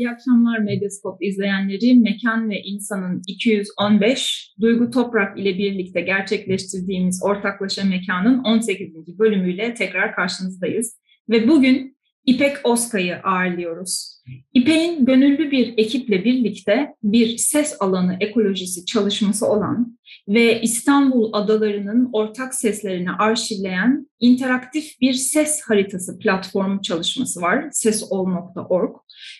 İyi 0.00 0.10
akşamlar 0.10 0.58
Medyaskop 0.58 1.22
izleyenleri. 1.22 1.94
Mekan 1.94 2.50
ve 2.50 2.62
İnsanın 2.62 3.22
215 3.26 4.54
Duygu 4.60 4.90
Toprak 4.90 5.38
ile 5.38 5.58
birlikte 5.58 6.00
gerçekleştirdiğimiz 6.00 7.22
Ortaklaşa 7.24 7.84
Mekan'ın 7.84 8.38
18. 8.44 9.18
bölümüyle 9.18 9.74
tekrar 9.74 10.14
karşınızdayız. 10.14 11.00
Ve 11.30 11.48
bugün 11.48 11.96
İpek 12.26 12.56
Oska'yı 12.64 13.16
ağırlıyoruz. 13.16 14.19
İpek'in 14.54 15.04
gönüllü 15.04 15.50
bir 15.50 15.74
ekiple 15.76 16.24
birlikte 16.24 16.94
bir 17.02 17.36
ses 17.36 17.76
alanı 17.80 18.16
ekolojisi 18.20 18.86
çalışması 18.86 19.46
olan 19.46 19.98
ve 20.28 20.62
İstanbul 20.62 21.32
adalarının 21.32 22.10
ortak 22.12 22.54
seslerini 22.54 23.10
arşivleyen 23.10 24.08
interaktif 24.20 25.00
bir 25.00 25.12
ses 25.12 25.62
haritası 25.62 26.18
platformu 26.18 26.82
çalışması 26.82 27.40
var. 27.40 27.68
sesol.org 27.72 28.96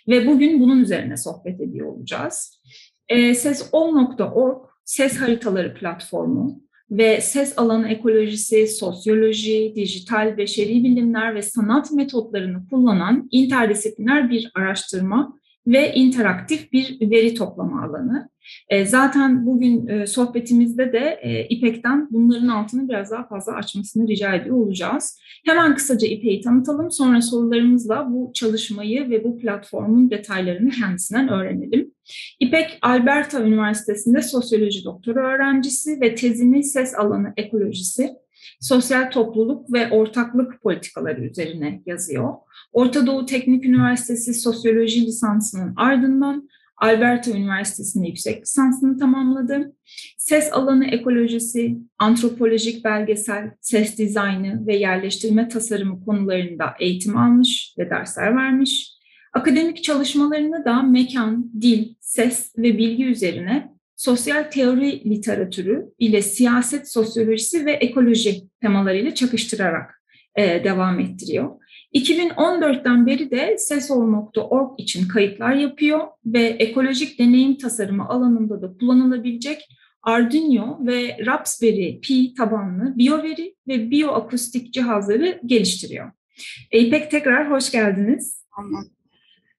ve 0.08 0.26
bugün 0.26 0.60
bunun 0.60 0.80
üzerine 0.80 1.16
sohbet 1.16 1.60
ediyor 1.60 1.86
olacağız. 1.86 2.60
E, 3.08 3.34
sesol.org 3.34 4.70
ses 4.84 5.16
haritaları 5.16 5.74
platformu 5.74 6.60
ve 6.90 7.20
ses 7.20 7.58
alanı 7.58 7.88
ekolojisi, 7.88 8.66
sosyoloji, 8.66 9.72
dijital 9.76 10.36
beşeri 10.36 10.84
bilimler 10.84 11.34
ve 11.34 11.42
sanat 11.42 11.92
metotlarını 11.92 12.68
kullanan 12.70 13.28
interdisipliner 13.30 14.30
bir 14.30 14.50
araştırma 14.54 15.39
ve 15.70 15.94
interaktif 15.94 16.72
bir 16.72 17.10
veri 17.10 17.34
toplama 17.34 17.82
alanı. 17.82 18.28
E, 18.68 18.84
zaten 18.84 19.46
bugün 19.46 19.86
e, 19.86 20.06
sohbetimizde 20.06 20.92
de 20.92 21.18
e, 21.22 21.48
İpek'ten 21.48 22.08
bunların 22.10 22.48
altını 22.48 22.88
biraz 22.88 23.10
daha 23.10 23.28
fazla 23.28 23.52
açmasını 23.52 24.08
rica 24.08 24.34
ediyor 24.34 24.56
olacağız. 24.56 25.20
Hemen 25.46 25.74
kısaca 25.74 26.08
İpek'i 26.08 26.40
tanıtalım, 26.40 26.90
sonra 26.90 27.22
sorularımızla 27.22 28.06
bu 28.10 28.30
çalışmayı 28.34 29.10
ve 29.10 29.24
bu 29.24 29.38
platformun 29.38 30.10
detaylarını 30.10 30.70
kendisinden 30.70 31.28
öğrenelim. 31.28 31.90
İpek, 32.40 32.78
Alberta 32.82 33.42
Üniversitesi'nde 33.42 34.22
sosyoloji 34.22 34.84
doktora 34.84 35.34
öğrencisi 35.34 36.00
ve 36.00 36.14
tezini 36.14 36.64
ses 36.64 36.94
alanı 36.94 37.32
ekolojisi, 37.36 38.10
sosyal 38.60 39.10
topluluk 39.10 39.72
ve 39.72 39.90
ortaklık 39.90 40.62
politikaları 40.62 41.24
üzerine 41.24 41.82
yazıyor. 41.86 42.34
Orta 42.72 43.06
Doğu 43.06 43.26
Teknik 43.26 43.64
Üniversitesi 43.64 44.34
Sosyoloji 44.34 45.06
lisansının 45.06 45.74
ardından 45.76 46.48
Alberta 46.80 47.30
Üniversitesi'nde 47.30 48.06
yüksek 48.06 48.42
lisansını 48.42 48.98
tamamladı. 48.98 49.72
Ses 50.18 50.52
alanı 50.52 50.86
ekolojisi, 50.86 51.76
antropolojik 51.98 52.84
belgesel, 52.84 53.50
ses 53.60 53.98
dizaynı 53.98 54.66
ve 54.66 54.76
yerleştirme 54.76 55.48
tasarımı 55.48 56.04
konularında 56.04 56.74
eğitim 56.80 57.16
almış 57.16 57.74
ve 57.78 57.90
dersler 57.90 58.36
vermiş. 58.36 58.92
Akademik 59.32 59.84
çalışmalarını 59.84 60.64
da 60.64 60.82
mekan, 60.82 61.50
dil, 61.60 61.94
ses 62.00 62.52
ve 62.58 62.78
bilgi 62.78 63.04
üzerine 63.04 63.72
sosyal 64.00 64.50
teori 64.50 65.10
literatürü 65.10 65.92
ile 65.98 66.22
siyaset 66.22 66.92
sosyolojisi 66.92 67.66
ve 67.66 67.72
ekoloji 67.72 68.42
temalarıyla 68.60 69.14
çakıştırarak 69.14 70.02
e, 70.36 70.64
devam 70.64 71.00
ettiriyor. 71.00 71.50
2014'ten 71.94 73.06
beri 73.06 73.30
de 73.30 73.56
sesol.org 73.58 74.80
için 74.80 75.08
kayıtlar 75.08 75.54
yapıyor 75.54 76.00
ve 76.26 76.42
ekolojik 76.42 77.18
deneyim 77.18 77.58
tasarımı 77.58 78.08
alanında 78.08 78.62
da 78.62 78.72
kullanılabilecek 78.80 79.68
Arduino 80.02 80.78
ve 80.86 81.16
Raspberry 81.26 82.00
Pi 82.00 82.34
tabanlı 82.34 82.98
biyoveri 82.98 83.54
ve 83.68 83.90
bioakustik 83.90 84.72
cihazları 84.72 85.40
geliştiriyor. 85.46 86.10
İpek 86.72 87.10
tekrar 87.10 87.50
hoş 87.50 87.70
geldiniz. 87.70 88.44
Tamam. 88.56 88.84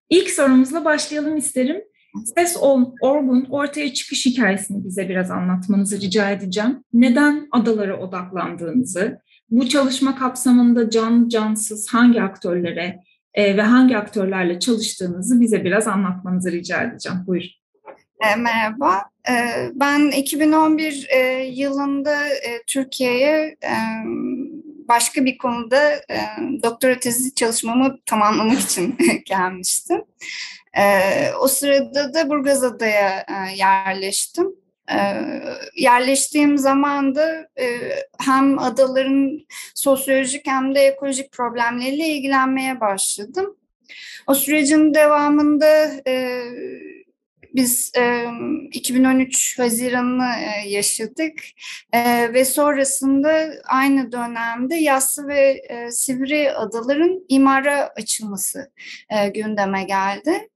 İlk 0.10 0.30
sorumuzla 0.30 0.86
başlayalım 0.86 1.38
isterim. 1.38 1.91
Ses 2.36 2.58
Orgun 3.02 3.48
ortaya 3.50 3.94
çıkış 3.94 4.26
hikayesini 4.26 4.84
bize 4.84 5.10
biraz 5.10 5.32
anlatmanızı 5.32 6.02
rica 6.02 6.32
edeceğim. 6.32 6.84
Neden 6.94 7.48
adalara 7.52 8.00
odaklandığınızı, 8.00 9.22
bu 9.50 9.70
çalışma 9.70 10.16
kapsamında 10.16 10.90
can 10.90 11.30
cansız 11.30 11.88
hangi 11.94 12.22
aktörlere 12.22 13.00
e, 13.34 13.58
ve 13.58 13.62
hangi 13.62 13.98
aktörlerle 13.98 14.60
çalıştığınızı 14.60 15.42
bize 15.42 15.64
biraz 15.64 15.88
anlatmanızı 15.88 16.52
rica 16.52 16.82
edeceğim. 16.84 17.18
Buyurun. 17.28 17.50
E, 18.22 18.36
merhaba. 18.36 19.02
E, 19.30 19.34
ben 19.74 20.12
2011 20.12 21.08
e, 21.10 21.44
yılında 21.44 22.28
e, 22.28 22.64
Türkiye'ye 22.68 23.56
e, 23.64 23.76
başka 24.88 25.26
bir 25.26 25.38
konuda 25.38 25.92
e, 25.94 26.20
doktora 26.64 27.00
tezi 27.00 27.36
çalışmamı 27.36 27.98
tamamlamak 28.06 28.60
için 28.60 28.96
gelmiştim. 29.26 30.02
E, 30.78 30.84
o 31.42 31.48
sırada 31.48 32.14
da 32.14 32.30
Burgazada'ya 32.30 33.26
e, 33.30 33.56
yerleştim. 33.56 34.56
E, 34.92 34.98
yerleştiğim 35.76 36.58
zaman 36.58 37.16
da 37.16 37.48
e, 37.60 37.80
hem 38.20 38.60
adaların 38.60 39.40
sosyolojik 39.76 40.48
hem 40.48 40.76
de 40.76 40.80
ekolojik 40.80 41.32
problemleriyle 41.32 42.08
ilgilenmeye 42.08 42.80
başladım. 42.80 43.58
O 44.28 44.34
sürecin 44.34 44.94
devamında 44.94 45.92
e, 46.08 46.44
biz 47.54 47.92
e, 47.98 48.26
2013 48.72 49.60
Haziran'ı 49.60 50.30
e, 50.40 50.70
yaşadık 50.70 51.34
e, 51.94 52.34
ve 52.34 52.46
sonrasında 52.46 53.54
aynı 53.68 54.12
dönemde 54.12 54.76
Yassı 54.76 55.28
ve 55.28 55.62
e, 55.70 55.92
Sivri 55.92 56.52
adaların 56.52 57.26
imara 57.30 57.88
açılması 57.88 58.72
e, 59.10 59.30
gündeme 59.30 59.84
geldi. 59.84 60.50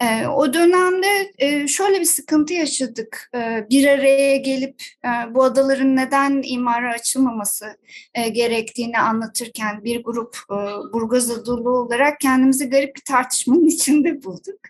E, 0.00 0.26
o 0.26 0.54
dönemde 0.54 1.32
e, 1.38 1.68
şöyle 1.68 2.00
bir 2.00 2.04
sıkıntı 2.04 2.54
yaşadık. 2.54 3.30
E, 3.34 3.66
bir 3.70 3.88
araya 3.88 4.36
gelip 4.36 4.82
e, 5.04 5.34
bu 5.34 5.44
adaların 5.44 5.96
neden 5.96 6.42
imara 6.44 6.92
açılmaması 6.92 7.76
e, 8.14 8.28
gerektiğini 8.28 8.98
anlatırken 8.98 9.84
bir 9.84 10.04
grup 10.04 10.36
e, 10.50 10.54
Burgaz 10.92 11.30
Adalı 11.30 11.70
olarak 11.70 12.20
kendimizi 12.20 12.70
garip 12.70 12.96
bir 12.96 13.00
tartışmanın 13.00 13.66
içinde 13.66 14.22
bulduk. 14.24 14.60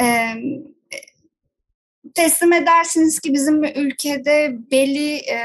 E, 0.00 0.06
teslim 2.14 2.52
edersiniz 2.52 3.20
ki 3.20 3.34
bizim 3.34 3.64
ülkede 3.64 4.56
belli 4.70 5.14
e, 5.14 5.40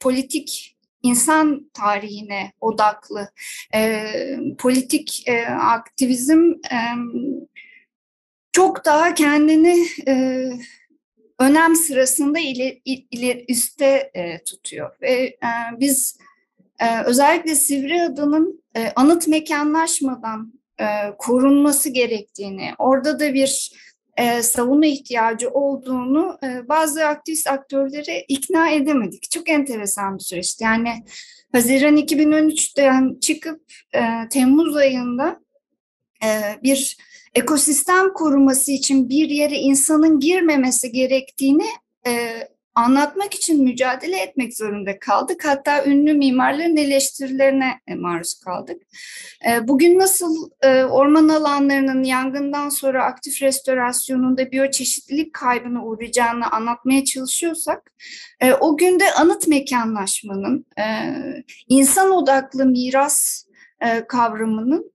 politik 0.00 0.76
insan 1.02 1.70
tarihine 1.74 2.52
odaklı 2.60 3.28
e, 3.74 4.06
politik 4.58 5.28
e, 5.28 5.46
aktivizm 5.46 6.52
e, 6.72 6.78
çok 8.52 8.84
daha 8.84 9.14
kendini 9.14 9.86
e, 10.08 10.44
önem 11.38 11.76
sırasında 11.76 12.38
ileri, 12.38 12.82
ileri 12.84 13.44
üste 13.48 14.10
e, 14.14 14.44
tutuyor 14.44 14.90
ve 15.02 15.12
e, 15.12 15.38
biz 15.80 16.18
e, 16.80 17.02
özellikle 17.04 17.54
Sivri 17.54 18.02
Adının 18.02 18.62
e, 18.76 18.92
anıt 18.96 19.28
mekanlaşmadan 19.28 20.52
e, 20.80 20.84
korunması 21.18 21.88
gerektiğini, 21.88 22.70
orada 22.78 23.20
da 23.20 23.34
bir 23.34 23.72
e, 24.16 24.42
savunma 24.42 24.86
ihtiyacı 24.86 25.50
olduğunu 25.50 26.38
e, 26.42 26.68
bazı 26.68 27.06
aktivist 27.06 27.46
aktörleri 27.46 28.24
ikna 28.28 28.70
edemedik. 28.70 29.30
Çok 29.30 29.48
enteresan 29.48 30.18
bir 30.18 30.24
süreçti. 30.24 30.64
Yani 30.64 31.04
Haziran 31.52 31.96
2013'ten 31.96 33.20
çıkıp 33.20 33.60
e, 33.94 34.00
Temmuz 34.30 34.76
ayında 34.76 35.40
e, 36.24 36.28
bir 36.62 36.96
ekosistem 37.34 38.12
koruması 38.12 38.72
için 38.72 39.08
bir 39.08 39.28
yere 39.28 39.56
insanın 39.56 40.20
girmemesi 40.20 40.92
gerektiğini 40.92 41.66
e, 42.06 42.30
anlatmak 42.74 43.34
için 43.34 43.64
mücadele 43.64 44.20
etmek 44.20 44.56
zorunda 44.56 44.98
kaldık. 44.98 45.44
Hatta 45.44 45.84
ünlü 45.84 46.14
mimarların 46.14 46.76
eleştirilerine 46.76 47.80
e, 47.86 47.94
maruz 47.94 48.40
kaldık. 48.44 48.82
E, 49.48 49.68
bugün 49.68 49.98
nasıl 49.98 50.50
e, 50.62 50.84
orman 50.84 51.28
alanlarının 51.28 52.02
yangından 52.04 52.68
sonra 52.68 53.04
aktif 53.04 53.42
restorasyonunda 53.42 54.52
biyoçeşitlilik 54.52 55.32
kaybına 55.32 55.84
uğrayacağını 55.84 56.50
anlatmaya 56.50 57.04
çalışıyorsak, 57.04 57.92
o 58.60 58.76
günde 58.76 59.12
anıt 59.12 59.48
mekanlaşmanın, 59.48 60.66
insan 61.68 62.10
odaklı 62.10 62.66
miras 62.66 63.44
kavramının 64.08 64.92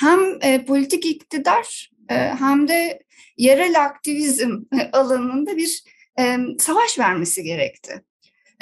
hem 0.00 0.38
politik 0.66 1.06
iktidar 1.06 1.90
hem 2.38 2.68
de 2.68 3.02
yerel 3.36 3.84
aktivizm 3.84 4.50
alanında 4.92 5.56
bir 5.56 5.84
e, 6.20 6.36
savaş 6.58 6.98
vermesi 6.98 7.42
gerekti. 7.42 8.02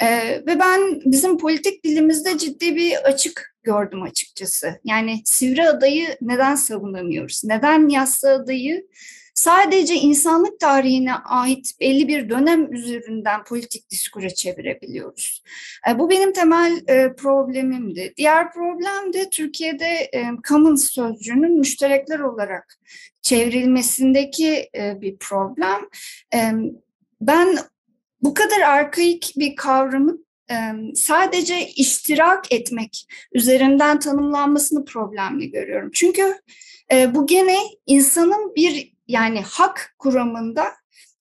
E, 0.01 0.07
ve 0.47 0.59
ben 0.59 1.01
bizim 1.05 1.37
politik 1.37 1.83
dilimizde 1.83 2.37
ciddi 2.37 2.75
bir 2.75 2.95
açık 2.95 3.55
gördüm 3.63 4.03
açıkçası. 4.03 4.79
Yani 4.83 5.21
Sivri 5.25 5.67
adayı 5.67 6.17
neden 6.21 6.55
savunamıyoruz? 6.55 7.41
Neden 7.45 7.89
Yassı 7.89 8.29
adayı 8.29 8.87
sadece 9.39 9.95
insanlık 9.95 10.59
tarihine 10.59 11.13
ait 11.13 11.71
belli 11.79 12.07
bir 12.07 12.29
dönem 12.29 12.73
üzerinden 12.73 13.43
politik 13.43 13.89
diskure 13.89 14.29
çevirebiliyoruz. 14.29 15.43
E, 15.89 15.99
bu 15.99 16.09
benim 16.09 16.33
temel 16.33 16.81
e, 16.87 17.15
problemimdi. 17.15 18.13
Diğer 18.17 18.53
problem 18.53 19.13
de 19.13 19.29
Türkiye'de 19.29 20.09
e, 20.13 20.25
commons 20.47 20.89
sözcüğünün 20.89 21.59
müşterekler 21.59 22.19
olarak 22.19 22.79
çevrilmesindeki 23.21 24.69
e, 24.75 25.01
bir 25.01 25.17
problem. 25.17 25.89
E, 26.33 26.51
ben 27.21 27.57
bu 28.21 28.33
kadar 28.33 28.61
arkaik 28.61 29.33
bir 29.37 29.55
kavramın 29.55 30.25
e, 30.51 30.55
sadece 30.95 31.67
iştirak 31.67 32.53
etmek 32.53 33.07
üzerinden 33.33 33.99
tanımlanmasını 33.99 34.85
problemli 34.85 35.51
görüyorum. 35.51 35.91
Çünkü 35.93 36.35
e, 36.91 37.15
bu 37.15 37.27
gene 37.27 37.57
insanın 37.85 38.55
bir 38.55 38.98
yani 39.09 39.41
hak 39.41 39.95
kuramında 39.99 40.71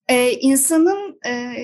e, 0.08 0.32
insanın 0.32 1.20
e, 1.26 1.54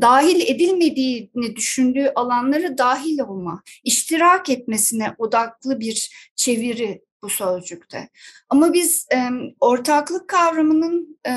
dahil 0.00 0.40
edilmediğini 0.40 1.56
düşündüğü 1.56 2.12
alanları 2.14 2.78
dahil 2.78 3.18
olma, 3.18 3.62
iştirak 3.84 4.50
etmesine 4.50 5.14
odaklı 5.18 5.80
bir 5.80 6.30
çeviri 6.36 7.02
bu 7.22 7.28
sözcükte. 7.28 8.08
Ama 8.48 8.72
biz 8.72 9.06
e, 9.12 9.30
ortaklık 9.60 10.28
kavramının 10.28 11.18
e, 11.26 11.32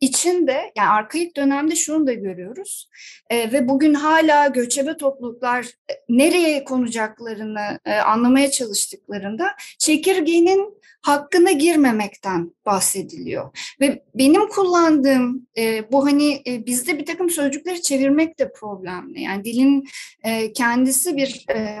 içinde 0.00 0.72
yani 0.76 0.88
arkaik 0.88 1.36
dönemde 1.36 1.76
şunu 1.76 2.06
da 2.06 2.12
görüyoruz 2.12 2.88
e, 3.30 3.52
ve 3.52 3.68
bugün 3.68 3.94
hala 3.94 4.46
göçebe 4.46 4.96
topluluklar 4.96 5.64
e, 5.64 5.92
nereye 6.08 6.64
konacaklarını 6.64 7.78
e, 7.84 7.94
anlamaya 7.94 8.50
çalıştıklarında 8.50 9.46
çekirgenin 9.78 10.76
hakkına 11.02 11.52
girmemekten 11.52 12.52
bahsediliyor. 12.66 13.74
Ve 13.80 14.02
benim 14.14 14.48
kullandığım 14.48 15.46
e, 15.58 15.92
bu 15.92 16.06
hani 16.06 16.42
e, 16.46 16.66
bizde 16.66 16.98
bir 16.98 17.06
takım 17.06 17.30
sözcükleri 17.30 17.82
çevirmek 17.82 18.38
de 18.38 18.52
problemli. 18.52 19.20
Yani 19.22 19.44
dilin 19.44 19.88
e, 20.24 20.52
kendisi 20.52 21.16
bir 21.16 21.44
e, 21.50 21.78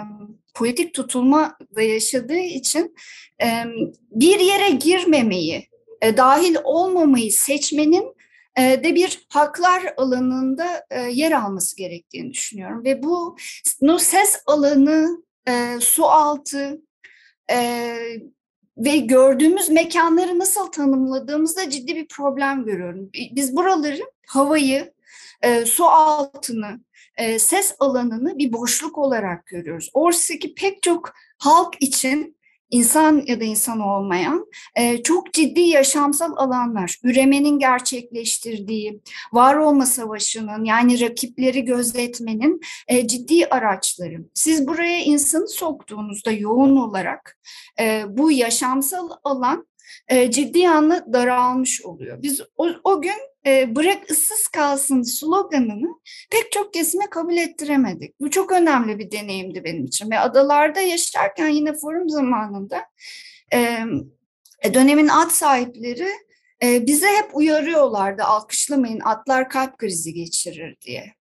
politik 0.54 0.94
tutulma 0.94 1.58
da 1.76 1.82
yaşadığı 1.82 2.38
için 2.38 2.94
e, 3.42 3.46
bir 4.10 4.40
yere 4.40 4.70
girmemeyi 4.70 5.68
e, 6.02 6.16
dahil 6.16 6.56
olmamayı 6.64 7.32
seçmenin 7.32 8.16
e, 8.58 8.84
de 8.84 8.94
bir 8.94 9.26
haklar 9.28 9.94
alanında 9.96 10.84
e, 10.90 11.00
yer 11.00 11.32
alması 11.32 11.76
gerektiğini 11.76 12.32
düşünüyorum. 12.32 12.84
Ve 12.84 13.02
bu 13.02 13.36
ses 13.98 14.42
alanı, 14.46 15.22
e, 15.48 15.80
su 15.80 16.04
altı 16.04 16.82
e, 17.50 17.96
ve 18.78 18.96
gördüğümüz 18.96 19.68
mekanları 19.68 20.38
nasıl 20.38 20.66
tanımladığımızda 20.66 21.70
ciddi 21.70 21.96
bir 21.96 22.08
problem 22.08 22.64
görüyorum. 22.64 23.10
Biz 23.32 23.56
buraları, 23.56 24.02
havayı, 24.26 24.92
e, 25.42 25.64
su 25.64 25.84
altını, 25.84 26.80
e, 27.16 27.38
ses 27.38 27.74
alanını 27.78 28.38
bir 28.38 28.52
boşluk 28.52 28.98
olarak 28.98 29.46
görüyoruz. 29.46 29.90
Oysa 29.94 30.34
ki 30.34 30.54
pek 30.54 30.82
çok 30.82 31.12
halk 31.38 31.74
için 31.80 32.35
insan 32.70 33.22
ya 33.26 33.40
da 33.40 33.44
insan 33.44 33.80
olmayan 33.80 34.46
e, 34.74 35.02
çok 35.02 35.32
ciddi 35.32 35.60
yaşamsal 35.60 36.36
alanlar, 36.36 36.98
üremenin 37.02 37.58
gerçekleştirdiği, 37.58 39.00
var 39.32 39.54
olma 39.54 39.86
savaşının 39.86 40.64
yani 40.64 41.00
rakipleri 41.00 41.64
gözetmenin 41.64 42.60
e, 42.88 43.06
ciddi 43.06 43.46
araçları. 43.46 44.24
Siz 44.34 44.68
buraya 44.68 44.98
insanı 44.98 45.48
soktuğunuzda 45.48 46.30
yoğun 46.30 46.76
olarak 46.76 47.38
e, 47.80 48.04
bu 48.08 48.30
yaşamsal 48.30 49.10
alan 49.24 49.66
e, 50.08 50.30
ciddi 50.30 50.68
anlamda 50.68 51.12
daralmış 51.12 51.82
oluyor. 51.82 52.22
Biz 52.22 52.40
o, 52.56 52.68
o 52.84 53.02
gün 53.02 53.20
e, 53.46 53.76
bırak 53.76 54.10
ıssız 54.10 54.48
kalsın 54.48 55.02
sloganını 55.02 55.88
pek 56.30 56.52
çok 56.52 56.74
kesime 56.74 57.10
kabul 57.10 57.36
ettiremedik. 57.36 58.20
Bu 58.20 58.30
çok 58.30 58.52
önemli 58.52 58.98
bir 58.98 59.10
deneyimdi 59.10 59.64
benim 59.64 59.84
için 59.84 60.10
ve 60.10 60.18
adalarda 60.18 60.80
yaşarken 60.80 61.48
yine 61.48 61.72
forum 61.72 62.08
zamanında 62.08 62.84
e, 63.52 63.78
dönemin 64.74 65.08
at 65.08 65.32
sahipleri 65.32 66.08
e, 66.62 66.86
bize 66.86 67.06
hep 67.06 67.36
uyarıyorlardı 67.36 68.22
alkışlamayın 68.22 69.00
atlar 69.00 69.48
kalp 69.48 69.78
krizi 69.78 70.14
geçirir 70.14 70.76
diye. 70.80 71.14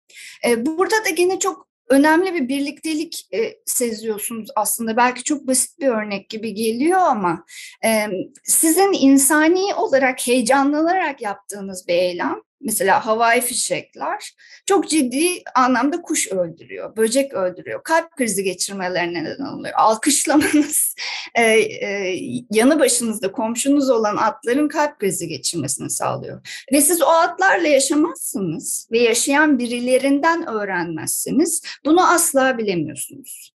E, 0.47 0.67
burada 0.67 0.97
da 1.05 1.09
yine 1.19 1.39
çok 1.39 1.74
önemli 1.89 2.35
bir 2.35 2.49
birliktelik 2.49 3.29
e, 3.35 3.55
seziyorsunuz 3.67 4.49
aslında. 4.57 4.97
Belki 4.97 5.23
çok 5.23 5.47
basit 5.47 5.81
bir 5.81 5.89
örnek 5.89 6.29
gibi 6.29 6.55
geliyor 6.55 6.99
ama 7.01 7.45
e, 7.85 8.07
sizin 8.45 8.93
insani 8.93 9.75
olarak 9.75 10.27
heyecanlanarak 10.27 11.23
yaptığınız 11.23 11.89
bir 11.89 11.95
eylem 11.95 12.41
mesela 12.65 13.07
havai 13.07 13.41
fişekler 13.41 14.35
çok 14.67 14.89
ciddi 14.89 15.43
anlamda 15.55 16.03
kuş 16.03 16.29
öldürüyor, 16.29 16.97
böcek 16.97 17.35
öldürüyor, 17.35 17.83
kalp 17.83 18.17
krizi 18.17 18.45
geçirmelerine 18.45 19.25
neden 19.25 19.45
oluyor. 19.45 19.75
Alkışlamanız 19.77 20.95
e, 21.35 21.43
e, 21.43 22.19
yanı 22.51 22.79
başınızda 22.79 23.33
komşunuz 23.33 23.91
olan 23.91 24.17
atların 24.17 24.69
kalp 24.69 24.99
krizi 24.99 25.29
geçirmesini 25.29 25.91
sağlıyor. 25.91 26.65
Ve 26.73 26.81
siz 26.81 27.03
o 27.03 27.07
atlarla 27.07 27.69
yaşamazsınız 27.69 28.89
ve 28.93 28.99
yaşayan 28.99 29.59
birilerinden 29.59 30.47
öğrenmezsiniz. 30.47 31.63
Bunu 31.85 32.13
asla 32.13 32.59
bilemiyorsunuz. 32.59 33.55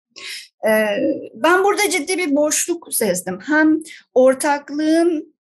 Ben 1.35 1.65
burada 1.65 1.91
ciddi 1.91 2.19
bir 2.19 2.37
boşluk 2.37 2.95
sezdim. 2.95 3.39
Hem 3.41 3.79
ortaklığın 4.15 5.36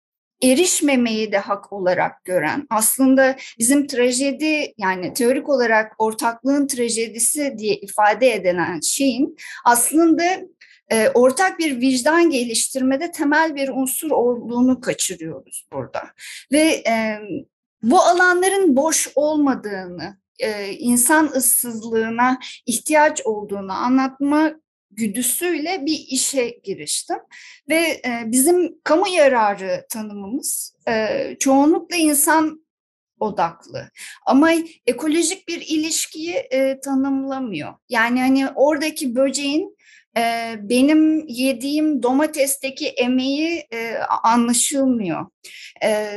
erişmemeyi 0.43 1.33
de 1.33 1.39
hak 1.39 1.73
olarak 1.73 2.25
gören, 2.25 2.67
aslında 2.71 3.37
bizim 3.59 3.87
trajedi 3.87 4.75
yani 4.79 5.15
teorik 5.15 5.49
olarak 5.49 5.93
ortaklığın 5.99 6.67
trajedisi 6.67 7.55
diye 7.59 7.75
ifade 7.75 8.35
edilen 8.35 8.81
şeyin 8.81 9.37
aslında 9.65 10.25
e, 10.93 11.09
ortak 11.09 11.59
bir 11.59 11.81
vicdan 11.81 12.31
geliştirmede 12.31 13.11
temel 13.11 13.55
bir 13.55 13.69
unsur 13.69 14.11
olduğunu 14.11 14.81
kaçırıyoruz 14.81 15.69
burada. 15.73 16.03
Ve 16.53 16.83
e, 16.89 17.19
bu 17.83 18.01
alanların 18.01 18.77
boş 18.77 19.09
olmadığını, 19.15 20.17
e, 20.39 20.73
insan 20.73 21.27
ıssızlığına 21.27 22.39
ihtiyaç 22.67 23.23
olduğunu 23.25 23.73
anlatma 23.73 24.53
güdüsüyle 24.93 25.87
bir 25.87 26.05
işe 26.09 26.49
giriştim. 26.65 27.19
Ve 27.69 27.77
e, 27.77 28.23
bizim 28.27 28.81
kamu 28.85 29.09
yararı 29.09 29.87
tanımımız 29.91 30.77
e, 30.89 31.37
çoğunlukla 31.41 31.97
insan 31.97 32.63
odaklı. 33.21 33.91
Ama 34.27 34.51
ekolojik 34.87 35.49
bir 35.49 35.61
ilişkiyi 35.61 36.35
e, 36.35 36.81
tanımlamıyor. 36.81 37.75
Yani 37.89 38.21
hani 38.21 38.49
oradaki 38.55 39.15
böceğin 39.15 39.77
e, 40.19 40.55
benim 40.59 41.29
yediğim 41.29 42.03
domatesteki 42.03 42.89
emeği 42.89 43.67
e, 43.73 43.97
anlaşılmıyor. 44.23 45.27
E, 45.85 46.09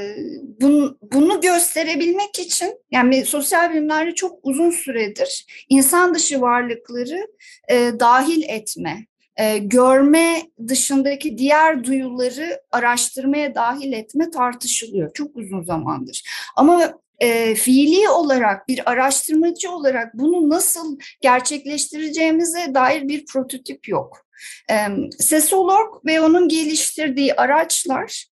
bunu, 0.62 0.98
bunu 1.02 1.42
gösterebilmek 1.42 2.40
için 2.40 2.80
yani 2.92 3.26
sosyal 3.26 3.74
bilimlerde 3.74 4.16
çok 4.16 4.40
uzun 4.44 4.72
süredir 4.72 5.46
insan 5.70 6.16
dışı 6.16 6.42
varlıkları 6.42 7.28
e, 7.72 7.92
dahil 8.00 8.44
etme, 8.48 9.06
e, 9.38 9.58
görme 9.58 10.42
dışındaki 10.68 11.38
diğer 11.38 11.84
duyuları 11.84 12.62
araştırmaya 12.72 13.56
dahil 13.56 13.94
etme 13.94 14.30
tartışılıyor 14.30 15.14
çok 15.14 15.36
uzun 15.36 15.64
zamandır. 15.64 16.24
Ama 16.56 16.94
e, 17.20 17.56
fiili 17.56 18.10
olarak 18.10 18.68
bir 18.68 18.92
araştırmacı 18.92 19.72
olarak 19.72 20.14
bunu 20.14 20.50
nasıl 20.50 21.00
gerçekleştireceğimize 21.22 22.74
dair 22.74 23.08
bir 23.08 23.26
prototip 23.26 23.88
yok. 23.88 24.26
E, 24.72 24.76
sesolog 25.20 26.06
ve 26.06 26.22
onun 26.22 26.48
geliştirdiği 26.48 27.34
araçlar 27.34 28.26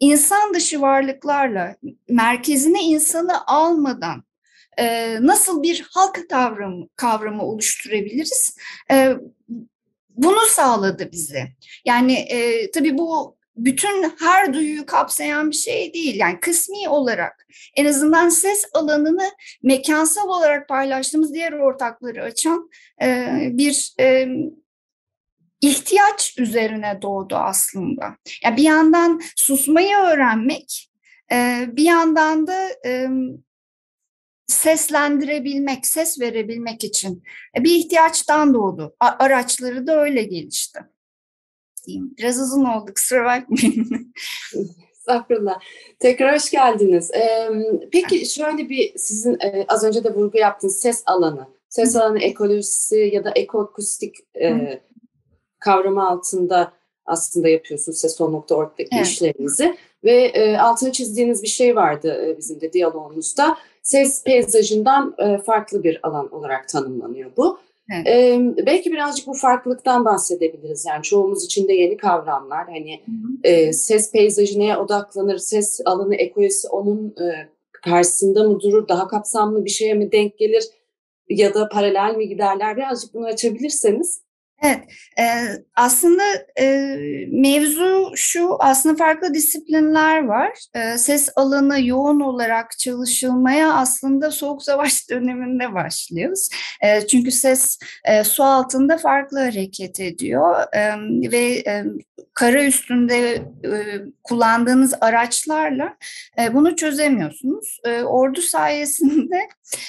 insan 0.00 0.54
dışı 0.54 0.80
varlıklarla 0.80 1.76
merkezine 2.08 2.82
insanı 2.82 3.46
almadan 3.46 4.24
e, 4.78 5.16
nasıl 5.20 5.62
bir 5.62 5.86
halk 5.90 6.30
kavramı, 6.30 6.88
kavramı 6.96 7.42
oluşturabiliriz? 7.42 8.56
E, 8.90 9.14
bunu 10.08 10.40
sağladı 10.48 11.12
bize. 11.12 11.48
Yani 11.84 12.12
e, 12.12 12.70
tabii 12.70 12.98
bu 12.98 13.37
bütün 13.58 14.12
her 14.20 14.54
duyuyu 14.54 14.86
kapsayan 14.86 15.50
bir 15.50 15.56
şey 15.56 15.94
değil. 15.94 16.14
Yani 16.16 16.40
kısmi 16.40 16.88
olarak 16.88 17.46
en 17.76 17.84
azından 17.84 18.28
ses 18.28 18.64
alanını 18.74 19.30
mekansal 19.62 20.28
olarak 20.28 20.68
paylaştığımız 20.68 21.34
diğer 21.34 21.52
ortakları 21.52 22.22
açan 22.22 22.70
e, 23.02 23.38
bir 23.52 23.94
e, 24.00 24.28
ihtiyaç 25.60 26.38
üzerine 26.38 26.98
doğdu 27.02 27.36
aslında. 27.36 28.16
Yani 28.44 28.56
bir 28.56 28.62
yandan 28.62 29.20
susmayı 29.36 29.96
öğrenmek, 29.96 30.90
e, 31.32 31.66
bir 31.72 31.84
yandan 31.84 32.46
da 32.46 32.68
e, 32.86 33.08
seslendirebilmek, 34.46 35.86
ses 35.86 36.20
verebilmek 36.20 36.84
için 36.84 37.22
bir 37.56 37.70
ihtiyaçtan 37.70 38.54
doğdu. 38.54 38.96
Araçları 39.00 39.86
da 39.86 40.02
öyle 40.02 40.22
gelişti 40.22 40.80
diyeyim. 41.88 42.14
Biraz 42.18 42.40
uzun 42.40 42.64
oldu 42.64 42.94
kusura 42.94 43.24
bakmayın. 43.24 44.12
Estağfurullah. 44.92 45.60
Tekrar 45.98 46.34
hoş 46.34 46.50
geldiniz. 46.50 47.10
Ee, 47.10 47.50
peki 47.92 48.26
şöyle 48.26 48.68
bir 48.68 48.98
sizin 48.98 49.34
e, 49.40 49.64
az 49.68 49.84
önce 49.84 50.04
de 50.04 50.14
vurgu 50.14 50.38
yaptığınız 50.38 50.80
ses 50.80 51.02
alanı, 51.06 51.46
ses 51.68 51.96
alanı 51.96 52.18
ekolojisi 52.18 53.10
ya 53.12 53.24
da 53.24 53.30
ekoakustik 53.30 54.16
e, 54.40 54.80
kavramı 55.58 56.08
altında 56.08 56.72
aslında 57.06 57.48
yapıyorsunuz 57.48 57.98
ses.org'daki 57.98 58.88
evet. 58.92 59.06
işlerinizi. 59.06 59.76
Ve 60.04 60.14
e, 60.14 60.56
altını 60.56 60.92
çizdiğiniz 60.92 61.42
bir 61.42 61.48
şey 61.48 61.76
vardı 61.76 62.26
e, 62.26 62.38
bizim 62.38 62.60
de 62.60 62.72
diyalogumuzda. 62.72 63.58
Ses 63.82 64.24
peyzajından 64.24 65.14
e, 65.18 65.38
farklı 65.38 65.82
bir 65.82 66.00
alan 66.02 66.34
olarak 66.34 66.68
tanımlanıyor 66.68 67.30
bu. 67.36 67.58
Evet. 67.92 68.06
Ee, 68.06 68.66
belki 68.66 68.92
birazcık 68.92 69.26
bu 69.26 69.34
farklılıktan 69.34 70.04
bahsedebiliriz. 70.04 70.86
Yani 70.88 71.02
çoğumuz 71.02 71.44
için 71.44 71.68
de 71.68 71.72
yeni 71.72 71.96
kavramlar. 71.96 72.66
Hani 72.66 73.00
e, 73.44 73.72
ses 73.72 74.12
peyzajı 74.12 74.58
neye 74.58 74.76
odaklanır, 74.76 75.38
ses 75.38 75.80
alanı 75.84 76.14
ekolojisi 76.14 76.68
onun 76.68 77.06
e, 77.08 77.48
karşısında 77.72 78.42
mı 78.42 78.60
durur, 78.60 78.88
daha 78.88 79.08
kapsamlı 79.08 79.64
bir 79.64 79.70
şeye 79.70 79.94
mi 79.94 80.12
denk 80.12 80.38
gelir 80.38 80.64
ya 81.28 81.54
da 81.54 81.68
paralel 81.68 82.14
mi 82.16 82.28
giderler? 82.28 82.76
Birazcık 82.76 83.14
bunu 83.14 83.26
açabilirseniz. 83.26 84.27
Evet, 84.62 84.84
e, 85.18 85.24
aslında 85.76 86.22
e, 86.60 86.66
mevzu 87.30 88.12
şu, 88.16 88.56
aslında 88.60 88.96
farklı 88.96 89.34
disiplinler 89.34 90.24
var. 90.24 90.50
E, 90.74 90.98
ses 90.98 91.28
alanı 91.36 91.86
yoğun 91.86 92.20
olarak 92.20 92.78
çalışılmaya 92.78 93.72
aslında 93.72 94.30
Soğuk 94.30 94.62
Savaş 94.62 95.10
döneminde 95.10 95.74
başlıyoruz. 95.74 96.48
E, 96.82 97.06
çünkü 97.06 97.30
ses 97.30 97.78
e, 98.04 98.24
su 98.24 98.44
altında 98.44 98.98
farklı 98.98 99.38
hareket 99.38 100.00
ediyor 100.00 100.64
e, 100.72 100.92
ve 101.32 101.62
e, 101.66 101.84
kara 102.34 102.64
üstünde 102.64 103.34
e, 103.64 103.72
kullandığınız 104.24 104.94
araçlarla 105.00 105.96
e, 106.38 106.54
bunu 106.54 106.76
çözemiyorsunuz. 106.76 107.80
E, 107.84 108.02
ordu 108.02 108.40
sayesinde, 108.40 109.48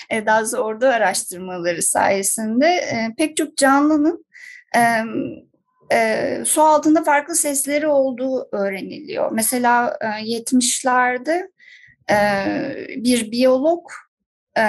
e, 0.10 0.26
daha 0.26 0.40
doğrusu 0.40 0.58
ordu 0.58 0.86
araştırmaları 0.86 1.82
sayesinde 1.82 2.68
e, 2.68 3.14
pek 3.18 3.38
çok 3.38 3.58
canlının 3.58 4.26
e, 4.76 5.04
e, 5.92 6.42
su 6.46 6.62
altında 6.62 7.04
farklı 7.04 7.36
sesleri 7.36 7.88
olduğu 7.88 8.50
öğreniliyor. 8.52 9.32
Mesela 9.32 9.98
e, 10.02 10.06
70'lerde 10.06 11.50
e, 12.12 12.16
bir 13.04 13.32
biyolog 13.32 13.86
e, 14.58 14.64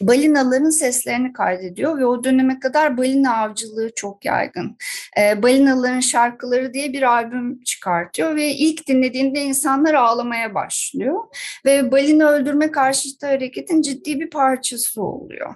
balinaların 0.00 0.70
seslerini 0.70 1.32
kaydediyor 1.32 1.98
ve 1.98 2.06
o 2.06 2.24
döneme 2.24 2.60
kadar 2.60 2.96
balina 2.96 3.36
avcılığı 3.36 3.90
çok 3.94 4.24
yaygın. 4.24 4.76
E, 5.18 5.42
balinaların 5.42 6.00
şarkıları 6.00 6.74
diye 6.74 6.92
bir 6.92 7.02
albüm 7.02 7.62
çıkartıyor 7.62 8.36
ve 8.36 8.48
ilk 8.48 8.88
dinlediğinde 8.88 9.40
insanlar 9.40 9.94
ağlamaya 9.94 10.54
başlıyor 10.54 11.24
ve 11.64 11.92
balina 11.92 12.30
öldürme 12.30 12.70
karşıtı 12.70 13.26
hareketin 13.26 13.82
ciddi 13.82 14.20
bir 14.20 14.30
parçası 14.30 15.02
oluyor. 15.02 15.54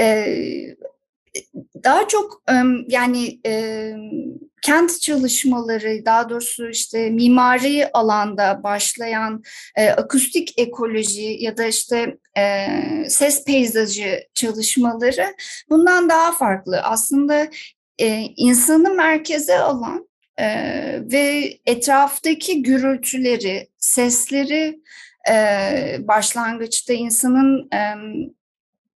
E, 0.00 0.26
daha 1.84 2.08
çok 2.08 2.42
yani 2.88 3.40
kent 4.62 5.00
çalışmaları, 5.00 6.04
daha 6.04 6.28
doğrusu 6.28 6.68
işte 6.70 7.10
mimari 7.10 7.88
alanda 7.92 8.60
başlayan 8.62 9.42
akustik 9.96 10.58
ekoloji 10.58 11.36
ya 11.40 11.56
da 11.56 11.64
işte 11.64 12.16
ses 13.08 13.44
peyzajı 13.44 14.20
çalışmaları 14.34 15.34
bundan 15.70 16.08
daha 16.08 16.32
farklı. 16.32 16.80
Aslında 16.80 17.48
insanı 18.36 18.94
merkeze 18.94 19.58
alan 19.58 20.08
ve 21.12 21.58
etraftaki 21.66 22.62
gürültüleri, 22.62 23.68
sesleri 23.78 24.80
başlangıçta 26.08 26.92
insanın 26.92 27.70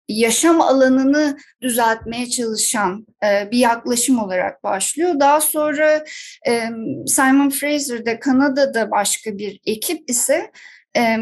yaşam 0.08 0.62
alanını 0.62 1.38
düzeltmeye 1.62 2.30
çalışan 2.30 3.08
e, 3.24 3.52
bir 3.52 3.58
yaklaşım 3.58 4.20
olarak 4.20 4.64
başlıyor. 4.64 5.20
Daha 5.20 5.42
sonra 5.42 6.06
e, 6.48 6.70
Simon 7.08 7.50
Fraser'de 7.50 8.20
Kanada'da 8.20 8.92
başka 8.92 9.38
bir 9.38 9.60
ekip 9.66 10.10
ise 10.10 10.52
e, 10.98 11.18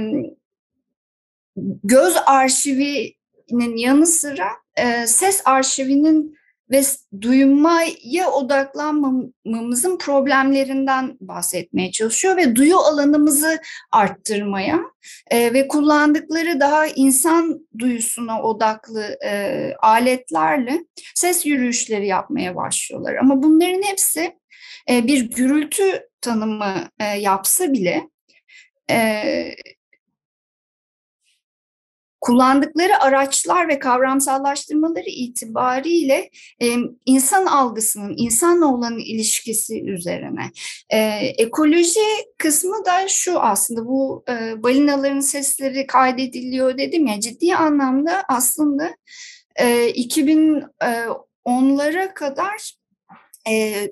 göz 1.83 2.15
arşivinin 2.25 3.77
yanı 3.77 4.07
sıra 4.07 4.47
ses 5.05 5.41
arşivinin 5.45 6.37
ve 6.71 6.81
duymaya 7.21 8.31
odaklanmamızın 8.31 9.97
problemlerinden 9.97 11.17
bahsetmeye 11.21 11.91
çalışıyor 11.91 12.37
ve 12.37 12.55
duyu 12.55 12.77
alanımızı 12.77 13.59
arttırmaya 13.91 14.79
e, 15.31 15.53
ve 15.53 15.67
kullandıkları 15.67 16.59
daha 16.59 16.87
insan 16.87 17.67
duyusuna 17.79 18.41
odaklı 18.41 19.17
e, 19.25 19.73
aletlerle 19.81 20.85
ses 21.15 21.45
yürüyüşleri 21.45 22.07
yapmaya 22.07 22.55
başlıyorlar. 22.55 23.15
Ama 23.15 23.43
bunların 23.43 23.81
hepsi 23.81 24.37
e, 24.89 25.07
bir 25.07 25.21
gürültü 25.29 26.09
tanımı 26.21 26.89
e, 26.99 27.05
yapsa 27.05 27.73
bile 27.73 28.09
e, 28.89 29.33
kullandıkları 32.23 32.99
araçlar 32.99 33.67
ve 33.67 33.79
kavramsallaştırmaları 33.79 35.09
itibariyle 35.09 36.29
e, 36.61 36.75
insan 37.05 37.45
algısının, 37.45 38.13
insanla 38.17 38.65
olan 38.65 38.97
ilişkisi 38.97 39.83
üzerine. 39.83 40.51
E, 40.89 40.97
ekoloji 41.37 41.99
kısmı 42.37 42.85
da 42.85 43.07
şu 43.07 43.39
aslında 43.39 43.85
bu 43.85 44.23
e, 44.29 44.63
balinaların 44.63 45.19
sesleri 45.19 45.87
kaydediliyor 45.87 46.77
dedim 46.77 47.07
ya 47.07 47.19
ciddi 47.19 47.55
anlamda 47.55 48.23
aslında 48.29 48.95
e, 49.55 49.89
2010'lara 49.89 52.13
kadar 52.13 52.73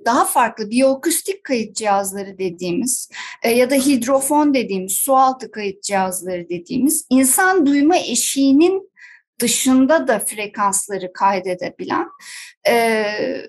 daha 0.06 0.26
farklı 0.26 0.70
biyoakustik 0.70 1.44
kayıt 1.44 1.76
cihazları 1.76 2.38
dediğimiz 2.38 3.10
ya 3.56 3.70
da 3.70 3.76
hidrofon 3.76 4.54
dediğimiz 4.54 4.94
sualtı 4.94 5.52
kayıt 5.52 5.84
cihazları 5.84 6.50
dediğimiz 6.50 7.06
insan 7.10 7.66
duyma 7.66 7.98
eşiğinin 7.98 8.92
dışında 9.40 10.08
da 10.08 10.20
frekansları 10.20 11.14
kaydedebilen 11.14 12.08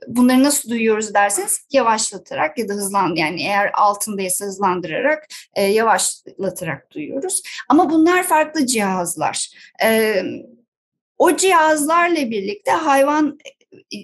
bunları 0.06 0.42
nasıl 0.42 0.70
duyuyoruz 0.70 1.14
derseniz 1.14 1.66
yavaşlatarak 1.72 2.58
ya 2.58 2.68
da 2.68 2.72
hızlan 2.72 3.14
yani 3.14 3.42
eğer 3.42 3.70
altındaysa 3.74 4.44
hızlandırarak 4.44 5.26
yavaşlatarak 5.56 6.90
duyuyoruz. 6.90 7.42
Ama 7.68 7.90
bunlar 7.90 8.22
farklı 8.22 8.66
cihazlar. 8.66 9.50
O 11.18 11.36
cihazlarla 11.36 12.30
birlikte 12.30 12.70
hayvan 12.70 13.38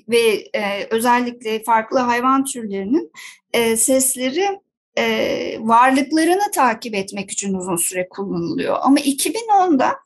ve 0.08 0.44
e, 0.54 0.86
özellikle 0.90 1.62
farklı 1.62 1.98
hayvan 1.98 2.44
türlerinin 2.44 3.12
e, 3.52 3.76
sesleri 3.76 4.60
e, 4.98 5.56
varlıklarını 5.60 6.50
takip 6.54 6.94
etmek 6.94 7.30
için 7.30 7.54
uzun 7.54 7.76
süre 7.76 8.08
kullanılıyor. 8.08 8.76
Ama 8.80 8.98
2010'da 8.98 9.96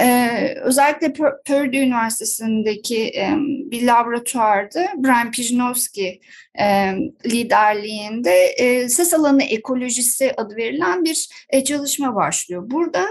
e, 0.00 0.28
özellikle 0.62 1.12
Purdue 1.46 1.80
Üniversitesi'ndeki 1.80 3.04
e, 3.04 3.34
bir 3.70 3.86
laboratuvarda 3.86 4.92
Brian 4.96 5.30
Pijnowski 5.30 6.20
e, 6.60 6.94
liderliğinde 7.26 8.44
e, 8.44 8.88
ses 8.88 9.14
alanı 9.14 9.42
ekolojisi 9.42 10.32
adı 10.36 10.56
verilen 10.56 11.04
bir 11.04 11.28
e, 11.50 11.64
çalışma 11.64 12.14
başlıyor. 12.14 12.62
Burada 12.66 13.06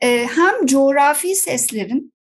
e, 0.00 0.26
hem 0.36 0.66
coğrafi 0.66 1.34
seslerin 1.34 2.12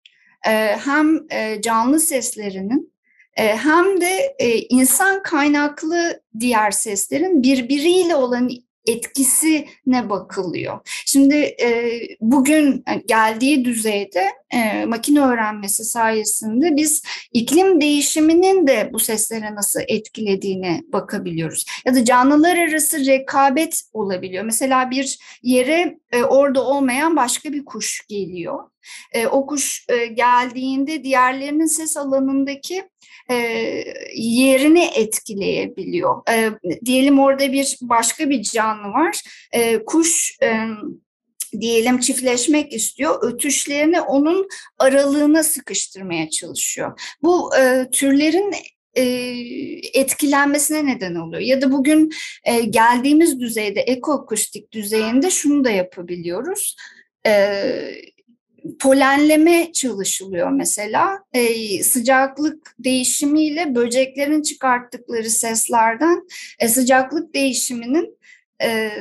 e, 0.48 0.77
hem 0.86 1.20
e, 1.32 1.62
canlı 1.62 2.00
seslerinin 2.00 2.92
hem 3.36 4.02
de 4.02 4.36
e, 4.40 4.60
insan 4.60 5.24
kaynaklı 5.24 6.22
diğer 6.40 6.72
seslerin 6.72 7.44
birbiriyle 7.44 8.16
olan 8.16 8.50
etkisine 8.86 10.10
bakılıyor. 10.10 10.80
Şimdi 11.06 11.36
e, 11.36 12.00
bugün 12.22 12.84
geldiği 13.06 13.66
düzeyde 13.66 14.30
e, 14.52 14.86
makine 14.86 15.22
öğrenmesi 15.22 15.84
sayesinde 15.84 16.75
biz 16.75 17.04
iklim 17.34 17.82
değişiminin 17.82 18.68
de 18.68 18.90
bu 18.94 19.00
seslere 19.00 19.56
nasıl 19.56 19.80
etkilediğine 19.88 20.82
bakabiliyoruz. 20.88 21.66
Ya 21.86 21.96
da 21.96 22.06
canlılar 22.06 22.58
arası 22.58 23.06
rekabet 23.06 23.82
olabiliyor. 23.94 24.44
Mesela 24.44 24.92
bir 24.92 25.20
yere 25.44 25.98
e, 26.12 26.24
orada 26.24 26.63
olmayan 26.63 27.16
başka 27.16 27.54
bir 27.54 27.66
kuş 27.66 28.06
geliyor. 28.08 28.60
E, 29.12 29.28
o 29.28 29.46
kuş 29.46 29.86
e, 29.90 30.06
geldiğinde 30.06 31.04
diğerlerinin 31.04 31.66
ses 31.66 31.98
alanındaki 31.98 32.84
e, 33.32 33.36
yerini 34.15 34.86
etkileyebiliyor. 34.96 36.30
E, 36.30 36.51
diyelim 36.86 37.20
orada 37.20 37.53
bir 37.53 37.77
başka 37.82 38.30
bir 38.30 38.44
canlı 38.44 38.88
var. 38.88 39.22
E, 39.51 39.86
kuş 39.86 40.38
e, 40.44 40.68
diyelim 41.60 42.00
çiftleşmek 42.00 42.74
istiyor, 42.74 43.34
ötüşlerini 43.34 44.01
onun 44.01 44.48
aralığına 44.80 45.44
sıkıştırmaya 45.44 46.30
çalışıyor. 46.30 47.00
Bu 47.24 47.56
e, 47.58 47.88
türlerin 47.92 48.53
e, 48.94 49.03
etkilenmesine 50.00 50.86
neden 50.86 51.15
oluyor. 51.15 51.42
Ya 51.42 51.62
da 51.62 51.72
bugün 51.72 52.12
e, 52.44 52.60
geldiğimiz 52.60 53.39
düzeyde, 53.39 53.82
ekoakustik 53.82 54.72
düzeyinde 54.72 55.30
şunu 55.30 55.63
da 55.63 55.70
yapabiliyoruz. 55.70 56.75
E, 57.25 57.32
polenleme 58.79 59.72
çalışılıyor 59.72 60.51
mesela. 60.51 61.24
E, 61.34 61.84
sıcaklık 61.84 62.75
değişimiyle 62.79 63.75
böceklerin 63.75 64.41
çıkarttıkları 64.41 65.29
seslerden 65.29 66.27
e, 66.60 66.67
sıcaklık 66.67 67.34
değişiminin 67.34 68.17
e, 68.63 68.91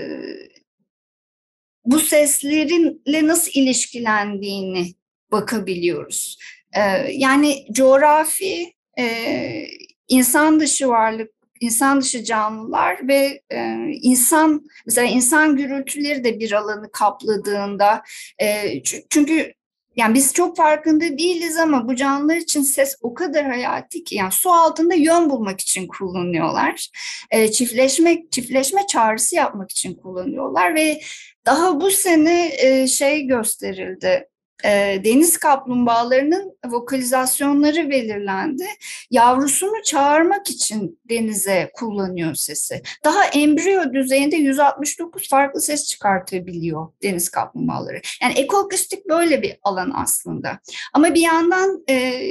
bu 1.84 1.98
seslerinle 1.98 3.26
nasıl 3.26 3.50
ilişkilendiğini 3.54 4.94
bakabiliyoruz. 5.32 6.38
E, 6.72 6.80
yani 7.12 7.66
coğrafi, 7.72 8.72
e, 8.98 9.66
insan 10.08 10.60
dışı 10.60 10.88
varlık, 10.88 11.41
insan 11.62 12.00
dışı 12.00 12.24
canlılar 12.24 13.08
ve 13.08 13.42
e, 13.52 13.76
insan 14.02 14.66
mesela 14.86 15.08
insan 15.08 15.56
gürültüleri 15.56 16.24
de 16.24 16.40
bir 16.40 16.52
alanı 16.52 16.92
kapladığında 16.92 18.02
e, 18.38 18.82
çünkü 19.10 19.52
yani 19.96 20.14
biz 20.14 20.32
çok 20.32 20.56
farkında 20.56 21.18
değiliz 21.18 21.56
ama 21.56 21.88
bu 21.88 21.96
canlılar 21.96 22.36
için 22.36 22.62
ses 22.62 22.96
o 23.00 23.14
kadar 23.14 23.46
hayati 23.46 24.04
ki 24.04 24.14
yani 24.14 24.32
su 24.32 24.50
altında 24.50 24.94
yön 24.94 25.30
bulmak 25.30 25.60
için 25.60 25.86
kullanıyorlar. 25.86 26.88
E, 27.30 27.52
çiftleşmek, 27.52 28.32
çiftleşme 28.32 28.86
çağrısı 28.86 29.36
yapmak 29.36 29.70
için 29.70 29.94
kullanıyorlar 29.94 30.74
ve 30.74 31.00
daha 31.46 31.80
bu 31.80 31.90
sene 31.90 32.52
e, 32.58 32.86
şey 32.86 33.26
gösterildi 33.26 34.28
e, 34.64 35.00
deniz 35.04 35.38
kaplumbağalarının 35.38 36.58
vokalizasyonları 36.66 37.90
belirlendi. 37.90 38.66
Yavrusunu 39.10 39.82
çağırmak 39.84 40.50
için 40.50 41.00
denize 41.08 41.70
kullanıyor 41.74 42.34
sesi. 42.34 42.82
Daha 43.04 43.24
embriyo 43.24 43.92
düzeyinde 43.92 44.36
169 44.36 45.28
farklı 45.28 45.60
ses 45.60 45.86
çıkartabiliyor 45.86 46.88
deniz 47.02 47.28
kaplumbağaları. 47.28 48.00
Yani 48.22 48.34
ekoakustik 48.34 49.08
böyle 49.08 49.42
bir 49.42 49.56
alan 49.62 49.92
aslında. 49.94 50.58
Ama 50.92 51.14
bir 51.14 51.22
yandan 51.22 51.84
e, 51.88 52.22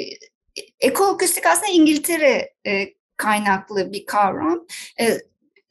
ekoakustik 0.79 1.45
aslında 1.45 1.71
İngiltere 1.71 2.53
e, 2.67 2.87
kaynaklı 3.17 3.93
bir 3.93 4.05
kavram. 4.05 4.65
E, 4.99 5.17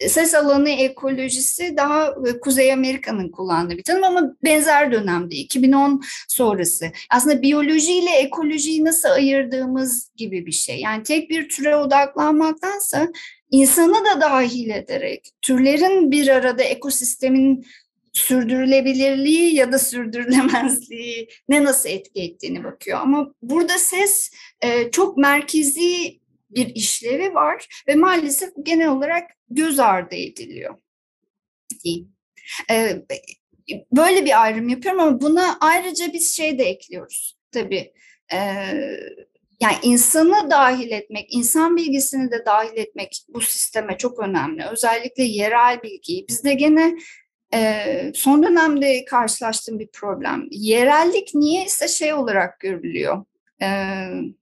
ses 0.09 0.35
alanı 0.35 0.71
ekolojisi 0.71 1.77
daha 1.77 2.07
e, 2.07 2.41
Kuzey 2.41 2.73
Amerika'nın 2.73 3.29
kullandığı 3.29 3.77
bir 3.77 3.83
tanım 3.83 4.05
ama 4.05 4.37
benzer 4.45 4.93
dönemde 4.93 5.37
2010 5.37 6.03
sonrası. 6.29 6.87
Aslında 7.11 7.43
biyoloji 7.43 7.93
ile 7.93 8.11
ekolojiyi 8.11 8.85
nasıl 8.85 9.09
ayırdığımız 9.09 10.11
gibi 10.17 10.47
bir 10.47 10.53
şey. 10.53 10.81
Yani 10.81 11.03
tek 11.03 11.31
bir 11.31 11.49
türe 11.49 11.77
odaklanmaktansa 11.77 13.09
insanı 13.51 14.05
da 14.05 14.21
dahil 14.21 14.71
ederek 14.71 15.31
türlerin 15.43 16.11
bir 16.11 16.29
arada 16.29 16.63
ekosistemin 16.63 17.67
sürdürülebilirliği 18.13 19.55
ya 19.55 19.73
da 19.73 19.79
sürdürülemezliği 19.79 21.29
ne 21.49 21.65
nasıl 21.65 21.89
etki 21.89 22.23
ettiğini 22.23 22.65
bakıyor. 22.65 22.99
Ama 23.01 23.35
burada 23.43 23.79
ses 23.79 24.31
e, 24.61 24.91
çok 24.91 25.17
merkezi 25.17 26.20
bir 26.51 26.75
işlevi 26.75 27.35
var 27.35 27.83
ve 27.89 27.95
maalesef 27.95 28.51
genel 28.63 28.89
olarak 28.89 29.31
göz 29.51 29.79
ardı 29.79 30.15
ediliyor. 30.15 30.75
Ee, 32.71 33.03
böyle 33.93 34.25
bir 34.25 34.43
ayrım 34.43 34.69
yapıyorum 34.69 35.01
ama 35.01 35.21
buna 35.21 35.59
ayrıca 35.61 36.13
biz 36.13 36.37
şey 36.37 36.59
de 36.59 36.65
ekliyoruz 36.65 37.39
tabii. 37.53 37.93
Yani 39.61 39.77
insanı 39.83 40.51
dahil 40.51 40.91
etmek, 40.91 41.35
insan 41.35 41.77
bilgisini 41.77 42.31
de 42.31 42.43
dahil 42.47 42.77
etmek 42.77 43.23
bu 43.29 43.41
sisteme 43.41 43.99
çok 43.99 44.19
önemli. 44.19 44.65
Özellikle 44.73 45.23
yerel 45.23 45.83
bilgiyi. 45.83 46.29
Bizde 46.29 46.55
gene 46.55 46.97
e, 47.55 48.13
son 48.15 48.43
dönemde 48.43 49.05
karşılaştığım 49.05 49.79
bir 49.79 49.89
problem. 49.93 50.49
Yerellik 50.51 51.35
niye 51.35 51.65
ise 51.65 51.89
şey 51.89 52.15
olarak 52.15 52.61
görülüyor. 52.61 53.25
Evet 53.61 54.40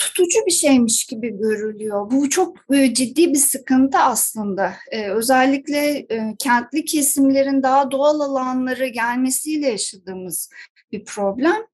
tutucu 0.00 0.46
bir 0.46 0.52
şeymiş 0.52 1.06
gibi 1.06 1.38
görülüyor. 1.38 2.10
Bu 2.10 2.30
çok 2.30 2.56
e, 2.74 2.94
ciddi 2.94 3.30
bir 3.32 3.38
sıkıntı 3.38 3.98
aslında. 3.98 4.74
E, 4.90 5.10
özellikle 5.10 6.06
e, 6.10 6.34
kentli 6.38 6.84
kesimlerin 6.84 7.62
daha 7.62 7.90
doğal 7.90 8.20
alanlara 8.20 8.86
gelmesiyle 8.86 9.68
yaşadığımız 9.68 10.50
bir 10.92 11.04
problem. 11.04 11.66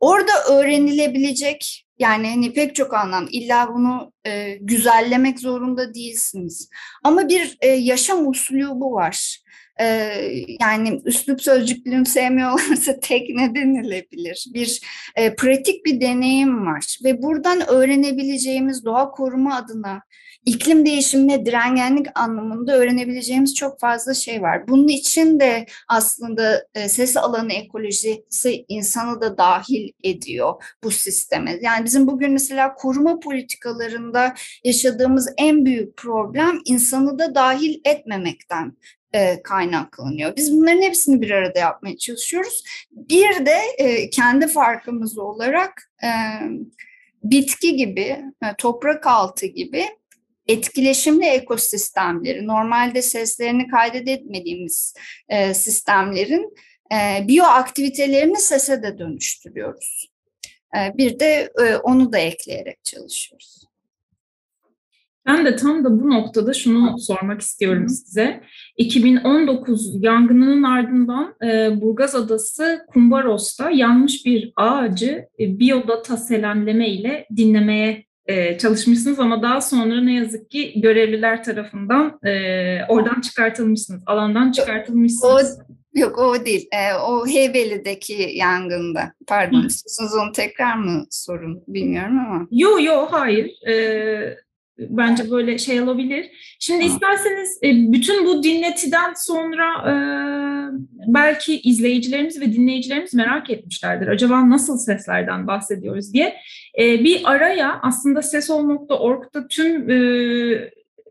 Orada 0.00 0.32
öğrenilebilecek 0.50 1.86
yani 1.98 2.28
hani 2.28 2.52
pek 2.52 2.74
çok 2.74 2.94
anlam 2.94 3.28
illa 3.30 3.68
bunu 3.74 4.12
e, 4.24 4.58
güzellemek 4.60 5.40
zorunda 5.40 5.94
değilsiniz. 5.94 6.70
Ama 7.04 7.28
bir 7.28 7.58
e, 7.60 7.66
yaşam 7.68 8.28
uslubu 8.28 8.92
var. 8.92 9.42
E, 9.82 9.86
yani 10.60 11.00
üslup 11.04 11.42
sözcüklüğünü 11.42 12.06
sevmiyorlarsa 12.06 13.00
tekne 13.02 13.54
denilebilir. 13.54 14.46
Bir 14.54 14.80
e, 15.16 15.34
pratik 15.34 15.86
bir 15.86 16.00
deneyim 16.00 16.66
var 16.66 16.98
ve 17.04 17.22
buradan 17.22 17.68
öğrenebileceğimiz 17.68 18.84
doğa 18.84 19.10
koruma 19.10 19.56
adına 19.56 20.02
iklim 20.44 20.86
değişimine 20.86 21.46
direngenlik 21.46 22.06
anlamında 22.14 22.76
öğrenebileceğimiz 22.76 23.54
çok 23.54 23.80
fazla 23.80 24.14
şey 24.14 24.42
var. 24.42 24.68
Bunun 24.68 24.88
için 24.88 25.40
de 25.40 25.66
aslında 25.88 26.66
e, 26.74 26.88
ses 26.88 27.16
alanı 27.16 27.52
ekolojisi 27.52 28.64
insanı 28.68 29.20
da 29.20 29.38
dahil 29.38 29.92
ediyor 30.04 30.64
bu 30.84 30.90
sisteme. 30.90 31.58
Yani 31.62 31.84
bizim 31.84 32.06
bugün 32.06 32.32
mesela 32.32 32.74
koruma 32.74 33.20
politikalarında 33.20 34.34
yaşadığımız 34.64 35.28
en 35.38 35.64
büyük 35.64 35.96
problem 35.96 36.60
insanı 36.64 37.18
da 37.18 37.34
dahil 37.34 37.80
etmemekten 37.84 38.76
e, 39.14 39.42
kaynaklanıyor. 39.42 40.36
Biz 40.36 40.52
bunların 40.52 40.82
hepsini 40.82 41.20
bir 41.20 41.30
arada 41.30 41.58
yapmaya 41.58 41.96
çalışıyoruz. 41.96 42.64
Bir 42.90 43.46
de 43.46 43.58
e, 43.78 44.10
kendi 44.10 44.46
farkımız 44.46 45.18
olarak 45.18 45.90
e, 46.04 46.10
bitki 47.24 47.76
gibi, 47.76 48.24
e, 48.42 48.54
toprak 48.58 49.06
altı 49.06 49.46
gibi 49.46 49.86
etkileşimli 50.46 51.26
ekosistemleri, 51.26 52.46
normalde 52.46 53.02
seslerini 53.02 53.68
kaydetmediğimiz 53.68 54.94
e, 55.28 55.54
sistemlerin 55.54 56.54
e, 56.92 57.28
biyoaktivitelerini 57.28 58.36
sese 58.36 58.82
de 58.82 58.98
dönüştürüyoruz. 58.98 60.12
Bir 60.74 61.18
de 61.18 61.52
onu 61.82 62.12
da 62.12 62.18
ekleyerek 62.18 62.84
çalışıyoruz. 62.84 63.71
Ben 65.26 65.46
de 65.46 65.56
tam 65.56 65.84
da 65.84 66.00
bu 66.00 66.10
noktada 66.10 66.52
şunu 66.52 66.98
sormak 66.98 67.40
istiyorum 67.40 67.88
size. 67.88 68.40
2019 68.76 70.04
yangınının 70.04 70.62
ardından 70.62 71.34
e, 71.44 71.80
Burgaz 71.80 72.14
Adası 72.14 72.86
Kumbaros'ta 72.92 73.70
yanmış 73.70 74.26
bir 74.26 74.52
ağacı 74.56 75.26
e, 75.40 75.58
biyodata 75.58 76.16
selamleme 76.16 76.88
ile 76.88 77.26
dinlemeye 77.36 78.04
e, 78.26 78.58
çalışmışsınız 78.58 79.20
ama 79.20 79.42
daha 79.42 79.60
sonra 79.60 80.00
ne 80.00 80.14
yazık 80.14 80.50
ki 80.50 80.80
görevliler 80.80 81.44
tarafından 81.44 82.18
e, 82.24 82.32
oradan 82.88 83.20
çıkartılmışsınız, 83.20 84.02
alandan 84.06 84.52
çıkartılmışsınız. 84.52 85.58
O, 85.58 86.00
yok 86.00 86.18
o 86.18 86.44
değil, 86.44 86.68
e, 86.72 86.94
o 86.94 87.26
Heybeli'deki 87.26 88.30
yangında. 88.34 89.12
Pardon, 89.28 89.66
istiyorsanız 89.66 90.14
onu 90.22 90.32
tekrar 90.32 90.74
mı 90.74 91.06
sorun 91.10 91.62
bilmiyorum 91.68 92.18
ama. 92.18 92.46
Yok 92.50 92.84
yok 92.84 93.08
hayır. 93.12 93.68
E, 93.68 94.36
bence 94.78 95.30
böyle 95.30 95.58
şey 95.58 95.80
olabilir. 95.80 96.30
Şimdi 96.60 96.84
isterseniz 96.84 97.58
e, 97.62 97.92
bütün 97.92 98.26
bu 98.26 98.42
dinletiden 98.42 99.12
sonra 99.16 99.90
e, 99.90 99.94
belki 101.06 101.60
izleyicilerimiz 101.60 102.40
ve 102.40 102.52
dinleyicilerimiz 102.52 103.14
merak 103.14 103.50
etmişlerdir. 103.50 104.08
Acaba 104.08 104.50
nasıl 104.50 104.78
seslerden 104.78 105.46
bahsediyoruz 105.46 106.14
diye. 106.14 106.36
E, 106.78 107.04
bir 107.04 107.20
araya 107.24 107.80
aslında 107.82 108.22
sesol.org'da 108.22 109.48
tüm 109.48 109.86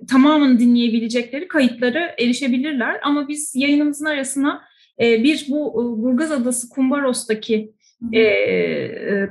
tamamını 0.07 0.59
dinleyebilecekleri 0.59 1.47
kayıtları 1.47 2.15
erişebilirler. 2.19 2.99
Ama 3.03 3.27
biz 3.27 3.51
yayınımızın 3.55 4.05
arasına 4.05 4.61
bir 4.99 5.45
bu 5.49 5.73
Burgaz 6.03 6.31
Adası 6.31 6.69
Kumbaros'taki 6.69 7.71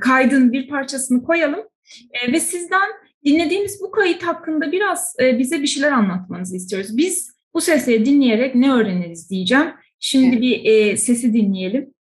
kaydın 0.01 0.53
bir 0.53 0.69
parçasını 0.69 1.23
koyalım. 1.23 1.61
ve 2.33 2.40
sizden 2.40 2.88
Dinlediğimiz 3.24 3.80
bu 3.83 3.90
kayıt 3.90 4.22
hakkında 4.22 4.72
biraz 4.72 5.16
e, 5.22 5.38
bize 5.38 5.62
bir 5.62 5.66
şeyler 5.66 5.92
anlatmanızı 5.92 6.56
istiyoruz. 6.56 6.96
Biz 6.96 7.30
bu 7.54 7.61
sesi 7.61 8.04
dinleyerek 8.04 8.54
ne 8.54 8.72
öğreniriz 8.72 9.30
diyeceğim. 9.30 9.68
Şimdi 9.98 10.28
evet. 10.28 10.42
bir 10.42 10.64
e, 10.64 10.96
sesi 10.96 11.33
dinleyelim. 11.35 11.94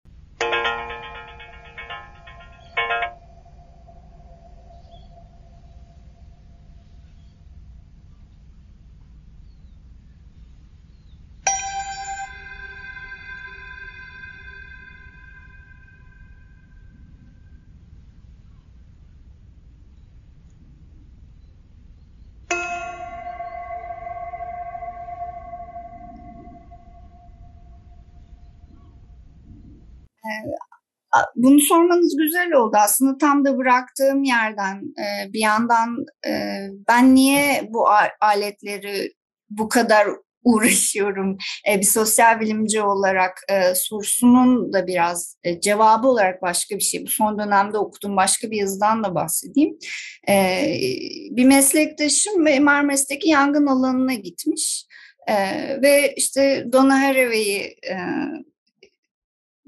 Bunu 31.38 31.60
sormanız 31.60 32.16
güzel 32.16 32.52
oldu. 32.52 32.76
Aslında 32.84 33.18
tam 33.18 33.44
da 33.44 33.58
bıraktığım 33.58 34.22
yerden 34.22 34.76
e, 34.76 35.32
bir 35.32 35.40
yandan 35.40 36.04
e, 36.26 36.32
ben 36.88 37.14
niye 37.14 37.68
bu 37.70 37.88
aletleri 38.20 39.12
bu 39.50 39.68
kadar 39.68 40.06
uğraşıyorum. 40.44 41.38
E, 41.70 41.78
bir 41.78 41.86
sosyal 41.86 42.40
bilimci 42.40 42.82
olarak 42.82 43.40
e, 43.48 43.74
sorusunun 43.74 44.72
da 44.72 44.86
biraz 44.86 45.36
e, 45.44 45.60
cevabı 45.60 46.08
olarak 46.08 46.42
başka 46.42 46.76
bir 46.76 46.80
şey. 46.80 47.02
Bu 47.02 47.08
son 47.08 47.38
dönemde 47.38 47.78
okuduğum 47.78 48.16
başka 48.16 48.50
bir 48.50 48.56
yazıdan 48.56 49.04
da 49.04 49.14
bahsedeyim. 49.14 49.78
E, 50.28 50.64
bir 51.30 51.44
meslektaşım 51.44 52.42
Marmaris'teki 52.42 53.28
yangın 53.28 53.66
alanına 53.66 54.14
gitmiş. 54.14 54.86
E, 55.28 55.34
ve 55.82 56.14
işte 56.16 56.66
Donna 56.72 57.02
Haraway'i 57.02 57.76
e, 57.90 57.96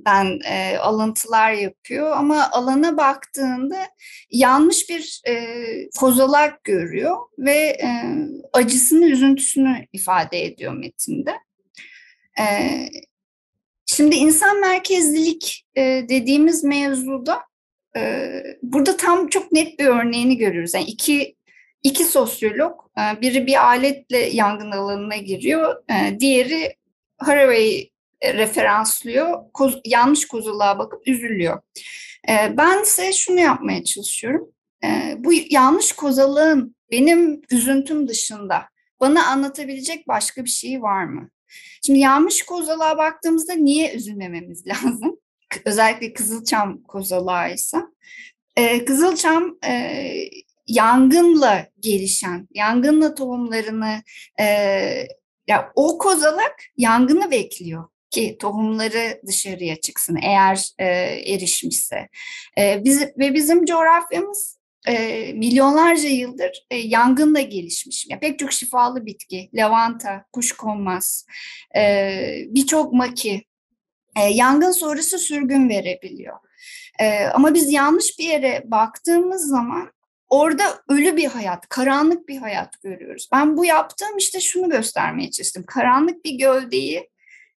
ben 0.04 0.40
e, 0.44 0.76
alıntılar 0.78 1.52
yapıyor 1.52 2.10
ama 2.16 2.50
alana 2.50 2.96
baktığında 2.96 3.88
yanlış 4.30 4.88
bir 4.90 5.22
e, 5.28 5.54
kozalak 5.98 6.64
görüyor 6.64 7.16
ve 7.38 7.56
e, 7.82 7.88
acısını, 8.52 9.06
üzüntüsünü 9.06 9.86
ifade 9.92 10.44
ediyor 10.44 10.72
metinde. 10.72 11.34
E, 12.38 12.44
şimdi 13.86 14.16
insan 14.16 14.60
merkezlilik 14.60 15.66
e, 15.76 15.82
dediğimiz 16.08 16.64
mevzuda 16.64 17.40
e, 17.96 18.30
burada 18.62 18.96
tam 18.96 19.28
çok 19.28 19.52
net 19.52 19.78
bir 19.78 19.86
örneğini 19.86 20.36
görüyoruz. 20.36 20.74
Yani 20.74 20.84
iki 20.84 21.36
iki 21.82 22.04
sosyolog, 22.04 22.80
e, 22.98 23.20
biri 23.20 23.46
bir 23.46 23.66
aletle 23.66 24.18
yangın 24.18 24.70
alanına 24.70 25.16
giriyor, 25.16 25.82
e, 25.90 26.20
diğeri 26.20 26.74
Haraway 27.18 27.90
referanslıyor. 28.24 29.52
Koz, 29.52 29.80
yanlış 29.84 30.28
kozuluğa 30.28 30.78
bakıp 30.78 31.08
üzülüyor. 31.08 31.60
E, 32.28 32.56
ben 32.56 32.82
ise 32.82 33.12
şunu 33.12 33.40
yapmaya 33.40 33.84
çalışıyorum. 33.84 34.52
E, 34.84 35.14
bu 35.18 35.32
yanlış 35.50 35.92
kozalığın 35.92 36.76
benim 36.90 37.42
üzüntüm 37.50 38.08
dışında 38.08 38.68
bana 39.00 39.26
anlatabilecek 39.26 40.08
başka 40.08 40.44
bir 40.44 40.50
şey 40.50 40.82
var 40.82 41.04
mı? 41.04 41.30
Şimdi 41.86 41.98
yanlış 41.98 42.42
kozalığa 42.42 42.98
baktığımızda 42.98 43.52
niye 43.52 43.94
üzülmememiz 43.94 44.66
lazım? 44.66 45.18
Özellikle 45.64 46.12
Kızılçam 46.12 46.82
kozalağı 46.82 47.54
ise. 47.54 47.78
E, 48.56 48.84
Kızılçam 48.84 49.58
e, 49.66 50.04
yangınla 50.66 51.66
gelişen, 51.80 52.48
yangınla 52.54 53.14
tohumlarını 53.14 54.02
e, 54.40 54.44
ya 55.48 55.72
o 55.74 55.98
kozalak 55.98 56.56
yangını 56.76 57.30
bekliyor 57.30 57.84
ki 58.10 58.36
tohumları 58.40 59.20
dışarıya 59.26 59.80
çıksın 59.80 60.18
eğer 60.22 60.68
e, 60.78 60.84
erişmişse. 61.34 62.08
E, 62.58 62.84
biz, 62.84 63.02
ve 63.18 63.34
bizim 63.34 63.64
coğrafyamız 63.64 64.60
e, 64.88 65.32
milyonlarca 65.32 66.08
yıldır 66.08 66.66
e, 66.70 66.76
yangınla 66.76 67.40
gelişmiş. 67.40 68.06
Ya, 68.10 68.18
pek 68.18 68.38
çok 68.38 68.52
şifalı 68.52 69.06
bitki, 69.06 69.50
lavanta, 69.54 70.24
kuşkonmaz, 70.32 71.26
e, 71.76 72.12
birçok 72.46 72.92
maki 72.92 73.44
e, 74.16 74.22
yangın 74.22 74.72
sonrası 74.72 75.18
sürgün 75.18 75.68
verebiliyor. 75.68 76.36
E, 77.00 77.24
ama 77.24 77.54
biz 77.54 77.72
yanlış 77.72 78.18
bir 78.18 78.24
yere 78.24 78.62
baktığımız 78.64 79.48
zaman 79.48 79.92
orada 80.28 80.64
ölü 80.88 81.16
bir 81.16 81.26
hayat, 81.26 81.68
karanlık 81.68 82.28
bir 82.28 82.36
hayat 82.36 82.82
görüyoruz. 82.82 83.28
Ben 83.32 83.56
bu 83.56 83.64
yaptığım 83.64 84.16
işte 84.16 84.40
şunu 84.40 84.70
göstermeye 84.70 85.30
çalıştım. 85.30 85.64
Karanlık 85.66 86.24
bir 86.24 86.38
gövdeyi 86.38 87.10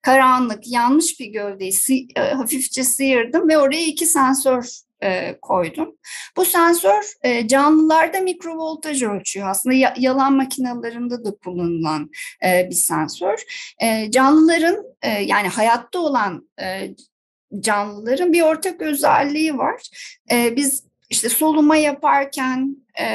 karanlık, 0.03 0.67
yanlış 0.67 1.19
bir 1.19 1.25
gövdeyi 1.25 2.07
e, 2.15 2.21
hafifçe 2.21 2.83
sıyırdım 2.83 3.49
ve 3.49 3.57
oraya 3.57 3.85
iki 3.85 4.05
sensör 4.05 4.65
e, 5.03 5.39
koydum. 5.41 5.97
Bu 6.37 6.45
sensör 6.45 7.13
e, 7.23 7.47
canlılarda 7.47 8.19
mikrovoltaj 8.19 9.03
ölçüyor. 9.03 9.49
Aslında 9.49 9.75
ya, 9.75 9.93
yalan 9.97 10.33
makinelerinde 10.33 11.25
de 11.25 11.29
kullanılan 11.43 12.09
e, 12.45 12.67
bir 12.69 12.75
sensör. 12.75 13.43
E, 13.81 14.11
canlıların 14.11 14.85
e, 15.01 15.09
yani 15.09 15.47
hayatta 15.47 15.99
olan 15.99 16.49
e, 16.61 16.95
canlıların 17.59 18.33
bir 18.33 18.41
ortak 18.41 18.81
özelliği 18.81 19.57
var. 19.57 19.81
E, 20.31 20.55
biz 20.55 20.92
işte 21.13 21.29
soluma 21.29 21.75
yaparken, 21.75 22.77
e, 23.01 23.05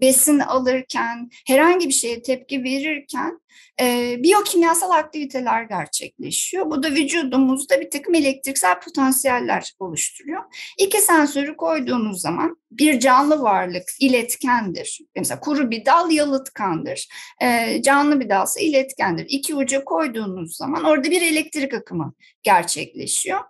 besin 0.00 0.38
alırken, 0.38 1.30
herhangi 1.46 1.88
bir 1.88 1.94
şeye 1.94 2.22
tepki 2.22 2.64
verirken 2.64 3.40
e, 3.80 4.16
biyokimyasal 4.22 4.90
aktiviteler 4.90 5.62
gerçekleşiyor. 5.62 6.70
Bu 6.70 6.82
da 6.82 6.90
vücudumuzda 6.90 7.80
bir 7.80 7.90
takım 7.90 8.14
elektriksel 8.14 8.80
potansiyeller 8.80 9.72
oluşturuyor. 9.78 10.42
İki 10.78 11.00
sensörü 11.00 11.56
koyduğunuz 11.56 12.20
zaman 12.20 12.56
bir 12.70 13.00
canlı 13.00 13.42
varlık 13.42 13.84
iletkendir. 14.00 15.00
Mesela 15.16 15.40
kuru 15.40 15.70
bir 15.70 15.84
dal 15.84 16.10
yalıtkandır. 16.10 17.08
E, 17.42 17.82
canlı 17.82 18.20
bir 18.20 18.28
dalsa 18.28 18.60
iletkendir. 18.60 19.26
İki 19.28 19.54
uca 19.54 19.84
koyduğunuz 19.84 20.56
zaman 20.56 20.84
orada 20.84 21.10
bir 21.10 21.22
elektrik 21.22 21.74
akımı 21.74 22.12
gerçekleşiyor. 22.42 23.40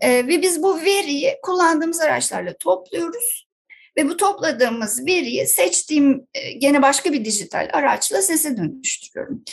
E, 0.00 0.26
ve 0.26 0.42
biz 0.42 0.62
bu 0.62 0.80
veriyi 0.80 1.36
kullandığımız 1.42 2.00
araçlarla 2.00 2.56
topluyoruz. 2.56 3.48
Ve 3.96 4.08
bu 4.08 4.16
topladığımız 4.16 5.06
veriyi 5.06 5.46
seçtiğim 5.46 6.26
e, 6.34 6.52
gene 6.52 6.82
başka 6.82 7.12
bir 7.12 7.24
dijital 7.24 7.68
araçla 7.72 8.22
sese 8.22 8.56
dönüştürüyorum. 8.56 9.44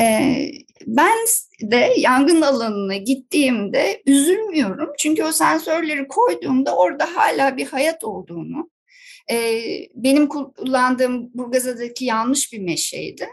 E, 0.00 0.34
ben 0.86 1.16
de 1.62 1.94
yangın 1.96 2.42
alanına 2.42 2.96
gittiğimde 2.96 4.02
üzülmüyorum. 4.06 4.92
Çünkü 4.98 5.24
o 5.24 5.32
sensörleri 5.32 6.08
koyduğumda 6.08 6.76
orada 6.76 7.16
hala 7.16 7.56
bir 7.56 7.66
hayat 7.66 8.04
olduğunu, 8.04 8.70
e, 9.30 9.62
benim 9.94 10.28
kullandığım 10.28 11.30
Burgazada'daki 11.34 12.04
yanlış 12.04 12.52
bir 12.52 12.58
meşeydi. 12.58 13.28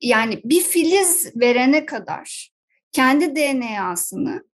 Yani 0.00 0.40
bir 0.44 0.60
filiz 0.60 1.36
verene 1.36 1.86
kadar 1.86 2.50
kendi 2.92 3.36
DNA'sını 3.36 4.44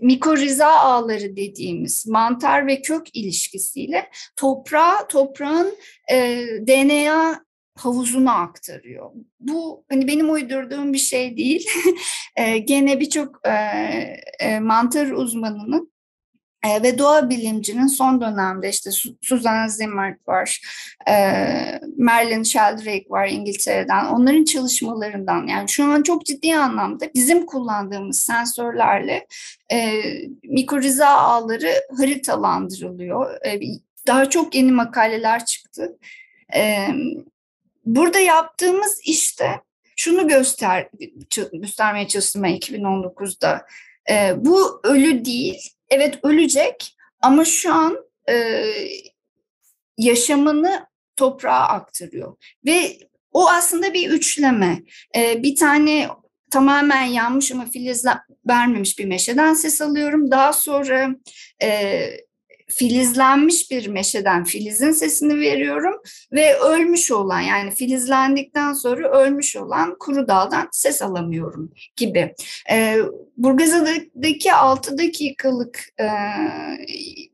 mikoriza 0.00 0.66
ağları 0.66 1.36
dediğimiz 1.36 2.06
mantar 2.06 2.66
ve 2.66 2.82
kök 2.82 3.16
ilişkisiyle 3.16 4.10
toprağa, 4.36 5.08
toprağın 5.08 5.74
e, 6.12 6.44
DNA 6.66 7.46
havuzuna 7.76 8.34
aktarıyor. 8.34 9.10
Bu 9.40 9.84
hani 9.88 10.08
benim 10.08 10.32
uydurduğum 10.32 10.92
bir 10.92 10.98
şey 10.98 11.36
değil. 11.36 11.68
e, 12.36 12.58
gene 12.58 13.00
birçok 13.00 13.40
e, 13.46 13.52
e, 14.40 14.60
mantar 14.60 15.10
uzmanının 15.10 15.92
e, 16.66 16.82
ve 16.82 16.98
doğa 16.98 17.30
bilimcinin 17.30 17.86
son 17.86 18.20
dönemde 18.20 18.68
işte 18.68 18.90
Susan 19.22 19.68
Zimmert 19.68 20.28
var, 20.28 20.60
e, 21.08 21.14
Merlin 21.96 22.42
Sheldrake 22.42 23.04
var 23.08 23.28
İngiltere'den. 23.28 24.06
Onların 24.06 24.44
çalışmalarından 24.44 25.46
yani 25.46 25.68
şu 25.68 25.84
an 25.84 26.02
çok 26.02 26.26
ciddi 26.26 26.56
anlamda 26.56 27.06
bizim 27.14 27.46
kullandığımız 27.46 28.18
sensörlerle 28.18 29.26
e, 29.72 30.02
mikoriza 30.44 31.08
ağları 31.08 31.72
haritalandırılıyor. 31.98 33.46
E, 33.46 33.60
daha 34.06 34.30
çok 34.30 34.54
yeni 34.54 34.72
makaleler 34.72 35.44
çıktı. 35.44 35.98
E, 36.54 36.88
burada 37.84 38.18
yaptığımız 38.18 39.00
işte 39.04 39.60
şunu 39.96 40.28
göster 40.28 40.88
göstermeye 41.52 42.08
çalıştım 42.08 42.42
ben 42.42 42.56
2019'da. 42.56 43.66
E, 44.10 44.34
bu 44.36 44.80
ölü 44.84 45.24
değil, 45.24 45.75
evet 45.90 46.18
ölecek 46.22 46.96
ama 47.20 47.44
şu 47.44 47.74
an 47.74 47.98
e, 48.28 48.64
yaşamını 49.98 50.86
toprağa 51.16 51.68
aktarıyor. 51.68 52.36
Ve 52.66 52.98
o 53.32 53.48
aslında 53.48 53.94
bir 53.94 54.10
üçleme. 54.10 54.82
E, 55.16 55.42
bir 55.42 55.56
tane 55.56 56.08
tamamen 56.50 57.02
yanmış 57.02 57.52
ama 57.52 57.64
filiz 57.64 58.04
vermemiş 58.48 58.98
bir 58.98 59.04
meşeden 59.04 59.54
ses 59.54 59.80
alıyorum. 59.80 60.30
Daha 60.30 60.52
sonra 60.52 61.16
e, 61.62 62.00
filizlenmiş 62.68 63.70
bir 63.70 63.88
meşeden 63.88 64.44
filizin 64.44 64.92
sesini 64.92 65.40
veriyorum 65.40 65.94
ve 66.32 66.58
ölmüş 66.58 67.10
olan 67.10 67.40
yani 67.40 67.70
filizlendikten 67.70 68.72
sonra 68.72 69.08
ölmüş 69.10 69.56
olan 69.56 69.96
kuru 69.98 70.28
daldan 70.28 70.68
ses 70.72 71.02
alamıyorum 71.02 71.72
gibi. 71.96 72.34
E, 72.70 72.96
Burgazada'daki 73.36 74.52
6 74.52 74.98
dakikalık 74.98 75.80
e, 76.00 76.06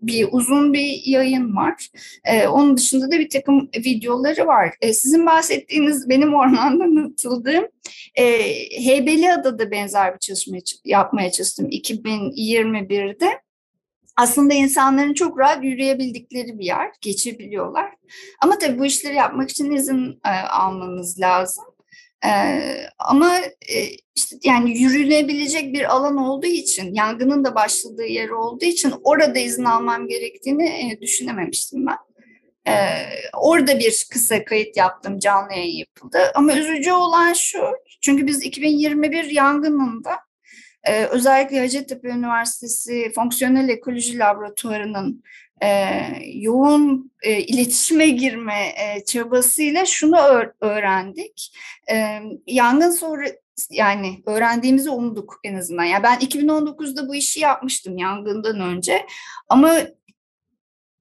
bir 0.03 0.29
uzun 0.33 0.73
bir 0.73 1.03
yayın 1.07 1.57
var. 1.57 1.89
E, 2.25 2.47
onun 2.47 2.77
dışında 2.77 3.07
da 3.07 3.19
bir 3.19 3.31
takım 3.31 3.71
videoları 3.77 4.47
var. 4.47 4.75
E, 4.81 4.93
sizin 4.93 5.27
bahsettiğiniz 5.27 6.09
benim 6.09 6.35
ormanda 6.35 6.85
atıldığım 7.13 7.65
e, 8.15 8.25
Heybeliada'da 8.85 9.71
benzer 9.71 10.15
bir 10.15 10.19
çalışma 10.19 10.57
yapmaya 10.85 11.31
çalıştım 11.31 11.69
2021'de 11.69 13.27
aslında 14.17 14.55
insanların 14.55 15.15
çok 15.15 15.39
rahat 15.39 15.65
yürüyebildikleri 15.65 16.59
bir 16.59 16.65
yer, 16.65 16.91
geçebiliyorlar. 17.01 17.93
Ama 18.41 18.59
tabii 18.59 18.79
bu 18.79 18.85
işleri 18.85 19.15
yapmak 19.15 19.51
için 19.51 19.73
izin 19.73 20.21
e, 20.27 20.31
almanız 20.49 21.21
lazım. 21.21 21.65
Ee, 22.27 22.87
ama 22.99 23.39
e, 23.69 23.89
işte 24.15 24.37
yani 24.45 24.79
yürünebilecek 24.79 25.75
bir 25.75 25.95
alan 25.97 26.17
olduğu 26.17 26.47
için, 26.47 26.95
yangının 26.95 27.45
da 27.45 27.55
başladığı 27.55 28.07
yer 28.07 28.29
olduğu 28.29 28.65
için 28.65 28.95
orada 29.05 29.39
izin 29.39 29.65
almam 29.65 30.09
gerektiğini 30.09 30.65
e, 30.65 31.01
düşünememiştim 31.01 31.87
ben. 31.87 31.97
Ee, 32.69 33.07
orada 33.37 33.79
bir 33.79 34.07
kısa 34.11 34.45
kayıt 34.45 34.77
yaptım, 34.77 35.19
canlı 35.19 35.53
yayın 35.53 35.77
yapıldı. 35.77 36.19
Ama 36.35 36.55
üzücü 36.55 36.93
olan 36.93 37.33
şu, 37.33 37.59
çünkü 38.01 38.27
biz 38.27 38.43
2021 38.43 39.25
yangınında 39.25 40.11
e, 40.85 41.05
özellikle 41.05 41.61
Hacettepe 41.61 42.09
Üniversitesi 42.09 43.13
Fonksiyonel 43.15 43.69
Ekoloji 43.69 44.19
Laboratuvarı'nın 44.19 45.23
e, 45.63 45.99
yoğun 46.35 47.13
e, 47.23 47.41
iletişime 47.41 48.09
girme 48.09 48.75
e, 48.77 49.05
çabasıyla 49.05 49.87
şunu 49.87 50.17
öğrendik. 50.61 51.57
E, 51.91 52.21
yangın 52.47 52.91
sonra 52.91 53.27
yani 53.71 54.23
öğrendiğimizi 54.27 54.91
umduk 54.91 55.41
en 55.45 55.55
azından. 55.55 55.85
Yani 55.85 56.03
ben 56.03 56.19
2019'da 56.19 57.09
bu 57.09 57.15
işi 57.15 57.41
yapmıştım 57.41 57.99
yangından 57.99 58.61
önce 58.61 59.07
ama 59.49 59.79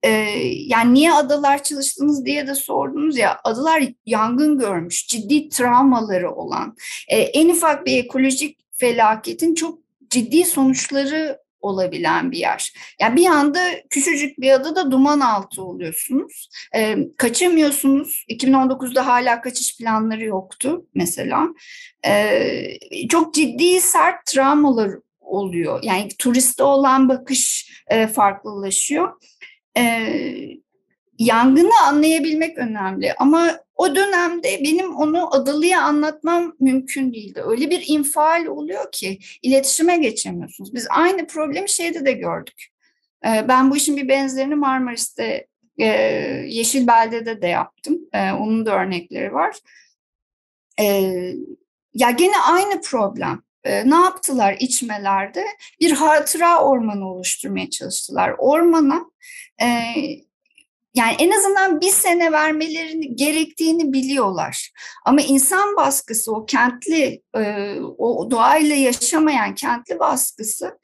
e, 0.03 0.09
yani 0.67 0.93
niye 0.93 1.13
adalar 1.13 1.63
çalıştınız 1.63 2.25
diye 2.25 2.47
de 2.47 2.55
sordunuz 2.55 3.17
ya 3.17 3.39
adalar 3.43 3.83
yangın 4.05 4.59
görmüş 4.59 5.07
ciddi 5.07 5.49
travmaları 5.49 6.31
olan 6.31 6.75
e, 7.07 7.17
en 7.17 7.49
ufak 7.49 7.85
bir 7.85 7.97
ekolojik 7.97 8.61
felaketin 8.81 9.55
çok 9.55 9.79
ciddi 10.09 10.45
sonuçları 10.45 11.41
olabilen 11.61 12.31
bir 12.31 12.37
yer. 12.37 12.73
Yani 13.01 13.15
bir 13.15 13.25
anda 13.25 13.59
küçücük 13.89 14.41
bir 14.41 14.51
adada 14.51 14.91
duman 14.91 15.19
altı 15.19 15.63
oluyorsunuz. 15.63 16.49
E, 16.75 16.97
kaçamıyorsunuz. 17.17 18.25
2019'da 18.29 19.07
hala 19.07 19.41
kaçış 19.41 19.77
planları 19.77 20.25
yoktu 20.25 20.85
mesela. 20.95 21.47
E, 22.05 23.07
çok 23.09 23.33
ciddi 23.33 23.81
sert 23.81 24.25
travmalar 24.25 24.91
oluyor. 25.21 25.79
Yani 25.83 26.09
turiste 26.19 26.63
olan 26.63 27.09
bakış 27.09 27.71
e, 27.87 28.07
farklılaşıyor. 28.07 29.21
E, 29.77 30.13
yangını 31.25 31.81
anlayabilmek 31.87 32.57
önemli 32.57 33.13
ama 33.13 33.59
o 33.75 33.95
dönemde 33.95 34.61
benim 34.63 34.95
onu 34.95 35.35
Adalı'ya 35.35 35.81
anlatmam 35.81 36.55
mümkün 36.59 37.13
değildi. 37.13 37.43
Öyle 37.45 37.69
bir 37.69 37.83
infial 37.87 38.45
oluyor 38.45 38.91
ki 38.91 39.19
iletişime 39.41 39.97
geçemiyorsunuz. 39.97 40.73
Biz 40.73 40.87
aynı 40.89 41.27
problemi 41.27 41.69
şeyde 41.69 42.05
de 42.05 42.11
gördük. 42.11 42.67
Ee, 43.25 43.45
ben 43.47 43.71
bu 43.71 43.77
işin 43.77 43.97
bir 43.97 44.07
benzerini 44.07 44.55
Marmaris'te 44.55 45.47
e, 45.77 45.85
Yeşil 46.47 46.87
Belde'de 46.87 47.41
de 47.41 47.47
yaptım. 47.47 47.99
Ee, 48.13 48.31
onun 48.31 48.65
da 48.65 48.81
örnekleri 48.81 49.33
var. 49.33 49.55
Ee, 50.79 51.33
ya 51.93 52.11
gene 52.11 52.37
aynı 52.51 52.81
problem. 52.81 53.41
Ne 53.65 53.95
yaptılar 53.95 54.57
içmelerde? 54.59 55.45
Bir 55.79 55.91
hatıra 55.91 56.63
ormanı 56.63 57.09
oluşturmaya 57.09 57.69
çalıştılar. 57.69 58.35
Ormana 58.37 59.05
e, 59.61 59.67
yani 60.95 61.15
en 61.19 61.31
azından 61.31 61.81
bir 61.81 61.91
sene 61.91 62.31
vermelerini 62.31 63.15
gerektiğini 63.15 63.93
biliyorlar. 63.93 64.71
Ama 65.05 65.21
insan 65.21 65.75
baskısı, 65.75 66.35
o 66.35 66.45
kentli, 66.45 67.21
o 67.97 68.31
doğayla 68.31 68.75
yaşamayan 68.75 69.55
kentli 69.55 69.99
baskısı 69.99 70.77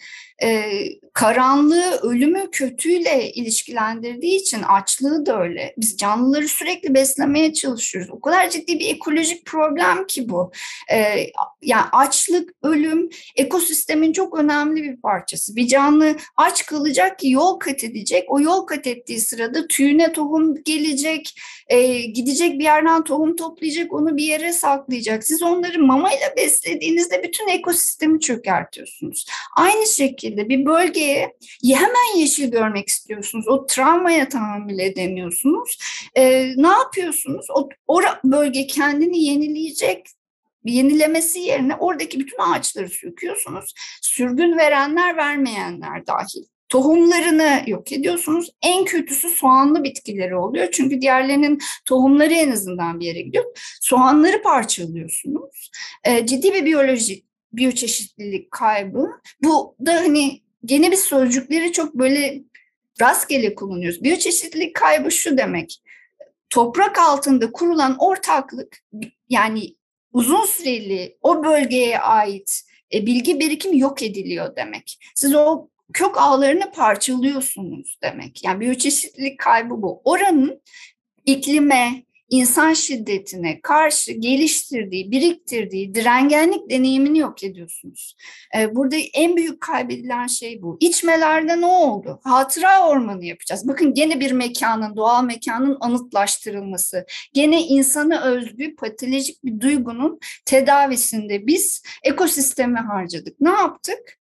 e, 0.44 0.72
karanlığı, 1.14 2.00
ölümü 2.02 2.52
kötüyle 2.52 3.32
ilişkilendirdiği 3.32 4.42
için 4.42 4.62
açlığı 4.64 5.26
da 5.26 5.42
öyle. 5.42 5.74
Biz 5.78 5.98
canlıları 5.98 6.48
sürekli 6.48 6.94
beslemeye 6.94 7.54
çalışıyoruz. 7.54 8.12
O 8.12 8.22
kadar 8.22 8.50
ciddi 8.50 8.80
bir 8.80 8.96
ekolojik 8.96 9.46
problem 9.46 10.08
ki 10.08 10.30
bu. 10.30 10.52
E, 10.92 11.28
yani 11.62 11.86
açlık, 11.92 12.50
ölüm 12.64 13.10
ekosistemin 13.36 14.14
çok 14.14 14.40
önemli 14.40 14.84
bir 14.84 15.02
parçası. 15.02 15.56
Bir 15.56 15.68
canlı 15.68 16.16
aç 16.38 16.66
kalacak 16.66 17.20
ki 17.20 17.30
yol 17.30 17.60
kat 17.60 17.84
edecek. 17.84 18.26
O 18.28 18.40
yol 18.40 18.66
kat 18.66 18.88
ettiği 18.88 19.20
sırada 19.20 19.68
tüyüne 19.68 20.14
tohum 20.14 20.64
gelecek, 20.64 21.40
e, 21.68 22.02
gidecek 22.02 22.60
bir 22.60 22.64
yerden 22.64 23.04
tohum 23.04 23.36
toplayacak, 23.36 23.94
onu 23.94 24.18
bir 24.18 24.24
yere 24.24 24.54
saklayacak. 24.54 25.24
Siz 25.24 25.44
onları 25.44 25.80
mamayla 25.80 26.34
beslediğinizde 26.38 27.24
bütün 27.24 27.48
ekosistemi 27.48 28.20
çökertiyorsunuz. 28.20 29.26
Aynı 29.56 29.88
şekilde 29.88 30.27
bir 30.50 30.66
bölgeye 30.66 31.34
hemen 31.66 32.18
yeşil 32.18 32.52
görmek 32.52 32.88
istiyorsunuz. 32.88 33.48
O 33.48 33.66
travmaya 33.66 34.30
tahammül 34.30 34.80
edemiyorsunuz. 34.80 35.78
E, 36.16 36.54
ne 36.58 36.68
yapıyorsunuz? 36.68 37.46
O, 37.50 37.70
o 37.88 38.02
bölge 38.24 38.68
kendini 38.68 39.24
yenileyecek 39.24 40.06
yenilemesi 40.66 41.40
yerine 41.40 41.76
oradaki 41.76 42.20
bütün 42.20 42.38
ağaçları 42.40 42.90
söküyorsunuz. 42.90 43.74
Sürgün 44.02 44.58
verenler 44.58 45.18
vermeyenler 45.18 46.08
dahil. 46.08 46.44
Tohumlarını 46.70 47.64
yok 47.68 47.92
ediyorsunuz. 47.92 48.50
En 48.62 48.86
kötüsü 48.86 49.30
soğanlı 49.30 49.84
bitkileri 49.84 50.36
oluyor. 50.36 50.68
Çünkü 50.72 51.02
diğerlerinin 51.02 51.60
tohumları 51.86 52.34
en 52.34 52.52
azından 52.52 53.00
bir 53.00 53.06
yere 53.06 53.22
gidiyor. 53.22 53.46
Soğanları 53.82 54.42
parçalıyorsunuz. 54.42 55.72
E, 56.04 56.26
ciddi 56.26 56.54
bir 56.54 56.66
biyolojik 56.66 57.27
biyoçeşitlilik 57.54 58.52
kaybı. 58.52 59.08
Bu 59.44 59.76
da 59.86 59.96
hani 59.96 60.42
gene 60.66 60.92
bir 60.92 60.98
sözcükleri 60.98 61.72
çok 61.72 61.94
böyle 61.94 62.42
rastgele 63.02 63.56
kullanıyoruz. 63.56 64.04
Biyoçeşitlilik 64.04 64.76
kaybı 64.76 65.12
şu 65.12 65.38
demek. 65.38 65.84
Toprak 66.50 66.98
altında 66.98 67.52
kurulan 67.52 67.96
ortaklık 68.00 68.84
yani 69.30 69.76
uzun 70.14 70.46
süreli 70.46 71.18
o 71.22 71.44
bölgeye 71.44 72.00
ait 72.00 72.64
e, 72.94 73.06
bilgi 73.06 73.40
birikimi 73.40 73.80
yok 73.80 74.04
ediliyor 74.04 74.56
demek. 74.56 75.00
Siz 75.16 75.36
o 75.36 75.70
kök 75.94 76.18
ağlarını 76.18 76.72
parçalıyorsunuz 76.72 77.98
demek. 78.04 78.44
Yani 78.44 78.60
biyoçeşitlilik 78.60 79.40
kaybı 79.40 79.82
bu. 79.82 80.02
Oranın 80.06 80.62
iklime, 81.26 82.04
insan 82.30 82.74
şiddetine 82.74 83.62
karşı 83.62 84.12
geliştirdiği, 84.12 85.12
biriktirdiği 85.12 85.96
direngenlik 85.96 86.70
deneyimini 86.70 87.20
yok 87.20 87.44
ediyorsunuz. 87.44 88.16
Ee, 88.58 88.76
burada 88.76 88.96
en 89.14 89.38
büyük 89.38 89.62
kaybedilen 89.62 90.28
şey 90.28 90.62
bu. 90.62 90.78
İçmelerde 90.80 91.62
ne 91.62 91.66
oldu? 91.66 92.20
Hatıra 92.24 92.88
ormanı 92.88 93.26
yapacağız. 93.26 93.68
Bakın 93.68 93.94
gene 93.94 94.20
bir 94.20 94.32
mekanın, 94.32 94.96
doğal 94.96 95.24
mekanın 95.24 95.78
anıtlaştırılması. 95.80 97.06
Gene 97.34 97.62
insana 97.62 98.24
özgü 98.24 98.76
patolojik 98.76 99.46
bir 99.46 99.60
duygunun 99.60 100.20
tedavisinde 100.46 101.48
biz 101.48 101.84
ekosistemi 102.04 102.78
harcadık. 102.78 103.42
Ne 103.42 103.50
yaptık? 103.50 104.18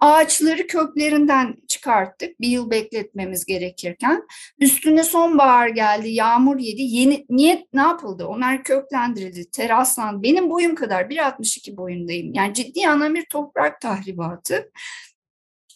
Ağaçları 0.00 0.66
köklerinden 0.66 1.56
çıkarttık 1.68 2.40
bir 2.40 2.48
yıl 2.48 2.70
bekletmemiz 2.70 3.44
gerekirken. 3.44 4.22
Üstüne 4.58 5.04
sonbahar 5.04 5.68
geldi, 5.68 6.08
yağmur 6.08 6.58
yedi. 6.58 6.82
Yeni, 6.82 7.26
niye 7.30 7.66
ne 7.72 7.80
yapıldı? 7.80 8.26
Onlar 8.26 8.64
köklendirildi, 8.64 9.50
teraslandı. 9.50 10.22
Benim 10.22 10.50
boyum 10.50 10.74
kadar 10.74 11.04
1.62 11.04 11.76
boyundayım. 11.76 12.34
Yani 12.34 12.54
ciddi 12.54 12.88
anlamda 12.88 13.14
bir 13.14 13.24
toprak 13.24 13.80
tahribatı. 13.80 14.70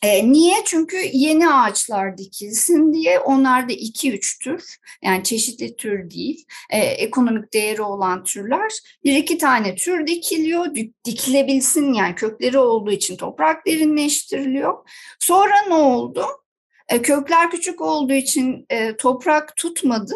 E, 0.04 0.32
niye? 0.32 0.56
Çünkü 0.64 0.96
yeni 1.12 1.50
ağaçlar 1.50 2.18
dikilsin 2.18 2.92
diye 2.92 3.18
onlar 3.18 3.68
da 3.68 3.72
iki 3.72 4.12
üç 4.12 4.38
tür 4.38 4.76
yani 5.02 5.24
çeşitli 5.24 5.76
tür 5.76 6.10
değil 6.10 6.44
e, 6.70 6.78
ekonomik 6.78 7.52
değeri 7.52 7.82
olan 7.82 8.24
türler 8.24 8.72
bir 9.04 9.16
iki 9.16 9.38
tane 9.38 9.74
tür 9.74 10.06
dikiliyor 10.06 10.66
dikilebilsin 11.04 11.92
yani 11.92 12.14
kökleri 12.14 12.58
olduğu 12.58 12.90
için 12.90 13.16
toprak 13.16 13.66
derinleştiriliyor. 13.66 14.88
Sonra 15.18 15.62
ne 15.68 15.74
oldu? 15.74 16.26
E, 16.88 17.02
kökler 17.02 17.50
küçük 17.50 17.80
olduğu 17.80 18.12
için 18.12 18.66
e, 18.70 18.96
toprak 18.96 19.56
tutmadı 19.56 20.14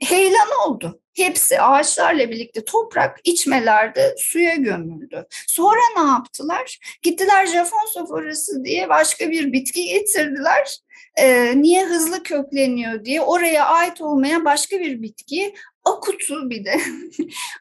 heyelan 0.00 0.48
oldu. 0.66 1.00
Hepsi 1.16 1.60
ağaçlarla 1.60 2.30
birlikte 2.30 2.64
toprak 2.64 3.18
içmelerde 3.24 4.14
suya 4.18 4.54
gömüldü. 4.54 5.26
Sonra 5.46 5.80
ne 5.96 6.10
yaptılar? 6.10 6.78
Gittiler 7.02 7.46
Japon 7.46 7.86
sofrası 7.92 8.64
diye 8.64 8.88
başka 8.88 9.30
bir 9.30 9.52
bitki 9.52 9.84
getirdiler. 9.84 10.78
Ee, 11.18 11.52
niye 11.56 11.84
hızlı 11.84 12.22
kökleniyor 12.22 13.04
diye 13.04 13.20
oraya 13.20 13.66
ait 13.66 14.00
olmayan 14.00 14.44
başka 14.44 14.80
bir 14.80 15.02
bitki 15.02 15.54
akutu 15.84 16.50
bir 16.50 16.64
de 16.64 16.80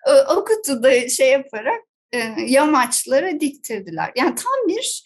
akutu 0.27 0.83
da 0.83 1.09
şey 1.09 1.31
yaparak 1.31 1.81
e, 2.13 2.17
yamaçlara 2.47 3.39
diktirdiler. 3.39 4.11
Yani 4.15 4.35
tam 4.35 4.67
bir 4.67 5.03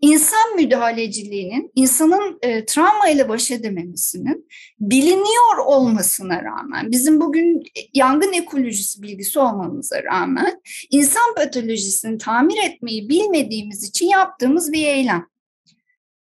insan 0.00 0.56
müdahaleciliğinin, 0.56 1.72
insanın 1.74 2.38
e, 2.42 2.64
travma 2.64 3.08
ile 3.08 3.28
baş 3.28 3.50
edememesinin 3.50 4.48
biliniyor 4.80 5.58
olmasına 5.66 6.42
rağmen, 6.42 6.90
bizim 6.90 7.20
bugün 7.20 7.62
yangın 7.94 8.32
ekolojisi 8.32 9.02
bilgisi 9.02 9.38
olmamıza 9.38 10.02
rağmen 10.02 10.60
insan 10.90 11.34
patolojisini 11.36 12.18
tamir 12.18 12.58
etmeyi 12.64 13.08
bilmediğimiz 13.08 13.88
için 13.88 14.06
yaptığımız 14.06 14.72
bir 14.72 14.86
eylem. 14.86 15.26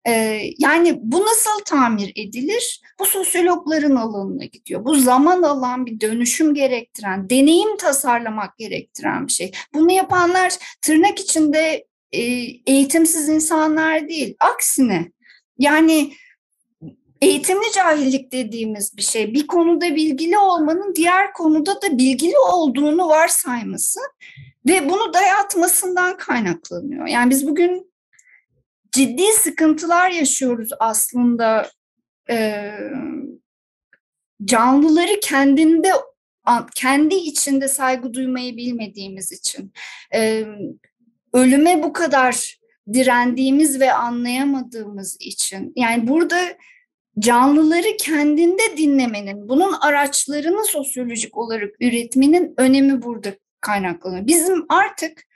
Ee, 0.08 0.42
yani 0.58 1.00
bu 1.02 1.22
nasıl 1.22 1.64
tamir 1.66 2.12
edilir? 2.16 2.82
Bu 3.00 3.06
sosyologların 3.06 3.96
alanına 3.96 4.46
gidiyor. 4.46 4.86
Bu 4.86 4.96
zaman 4.96 5.44
alan 5.44 5.86
bir 5.86 6.00
dönüşüm 6.00 6.54
gerektiren, 6.54 7.30
deneyim 7.30 7.78
tasarlamak 7.78 8.58
gerektiren 8.58 9.28
bir 9.28 9.32
şey. 9.32 9.52
Bunu 9.74 9.92
yapanlar 9.92 10.54
tırnak 10.82 11.20
içinde 11.20 11.89
eğitimsiz 12.12 13.30
insanlar 13.30 14.10
değil. 14.10 14.36
Aksine 14.40 15.12
yani 15.58 16.14
eğitimli 17.22 17.72
cahillik 17.76 18.32
dediğimiz 18.32 18.98
bir 18.98 19.02
şey. 19.02 19.34
Bir 19.34 19.48
konuda 19.48 19.96
bilgili 19.96 20.38
olmanın 20.38 20.96
diğer 20.96 21.34
konuda 21.34 21.82
da 21.82 21.98
bilgili 21.98 22.38
olduğunu 22.38 23.08
varsayması 23.08 24.00
ve 24.68 24.90
bunu 24.90 25.14
dayatmasından 25.14 26.18
kaynaklanıyor. 26.18 27.08
Yani 27.08 27.30
biz 27.30 27.48
bugün 27.48 27.92
ciddi 28.92 29.34
sıkıntılar 29.34 30.10
yaşıyoruz 30.10 30.70
aslında 30.80 31.70
e, 32.30 32.72
canlıları 34.46 35.20
kendinde 35.20 35.92
kendi 36.76 37.16
içinde 37.16 37.68
saygı 37.68 38.14
duymayı 38.14 38.58
bilmediğimiz 38.58 39.32
için 39.32 39.74
e, 40.14 40.46
ölüme 41.34 41.84
bu 41.84 41.94
kadar 41.94 42.60
direndiğimiz 42.94 43.80
ve 43.80 43.94
anlayamadığımız 43.94 45.18
için 45.20 45.74
yani 45.76 46.08
burada 46.08 46.40
canlıları 47.20 47.98
kendinde 48.00 48.78
dinlemenin, 48.78 49.50
bunun 49.50 49.74
araçlarını 49.74 50.66
sosyolojik 50.66 51.38
olarak 51.38 51.70
üretmenin 51.82 52.54
önemi 52.58 53.02
burada 53.02 53.30
kaynaklanıyor. 53.62 54.28
Bizim 54.28 54.66
artık 54.70 55.29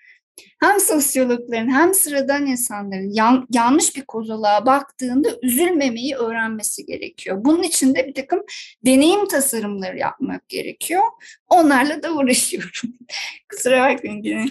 hem 0.59 0.79
sosyologların 0.79 1.71
hem 1.71 1.93
sıradan 1.93 2.45
insanların 2.45 3.09
yan, 3.13 3.47
yanlış 3.49 3.95
bir 3.95 4.01
kozalağa 4.01 4.65
baktığında 4.65 5.29
üzülmemeyi 5.41 6.15
öğrenmesi 6.15 6.85
gerekiyor. 6.85 7.37
Bunun 7.39 7.63
için 7.63 7.95
de 7.95 8.07
bir 8.07 8.13
takım 8.13 8.43
deneyim 8.85 9.27
tasarımları 9.27 9.97
yapmak 9.97 10.49
gerekiyor. 10.49 11.03
Onlarla 11.49 12.03
da 12.03 12.13
uğraşıyorum. 12.13 12.93
Kusura 13.49 13.79
bakmayın 13.79 14.23
yine. 14.23 14.45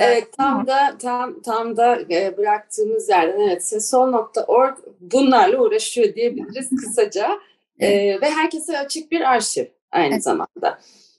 Evet 0.00 0.32
tam 0.36 0.66
da 0.66 0.98
tam 0.98 1.42
tam 1.42 1.76
da 1.76 2.00
e, 2.10 2.36
bıraktığımız 2.36 3.08
yerden 3.08 3.40
evet 3.40 3.64
sesol.org 3.64 4.78
bunlarla 5.00 5.58
uğraşıyor 5.62 6.14
diyebiliriz 6.14 6.70
kısaca. 6.70 7.38
E, 7.80 8.20
ve 8.20 8.30
herkese 8.30 8.78
açık 8.78 9.12
bir 9.12 9.20
arşiv 9.20 9.64
aynı 9.92 10.14
evet. 10.14 10.24
zamanda. 10.24 10.78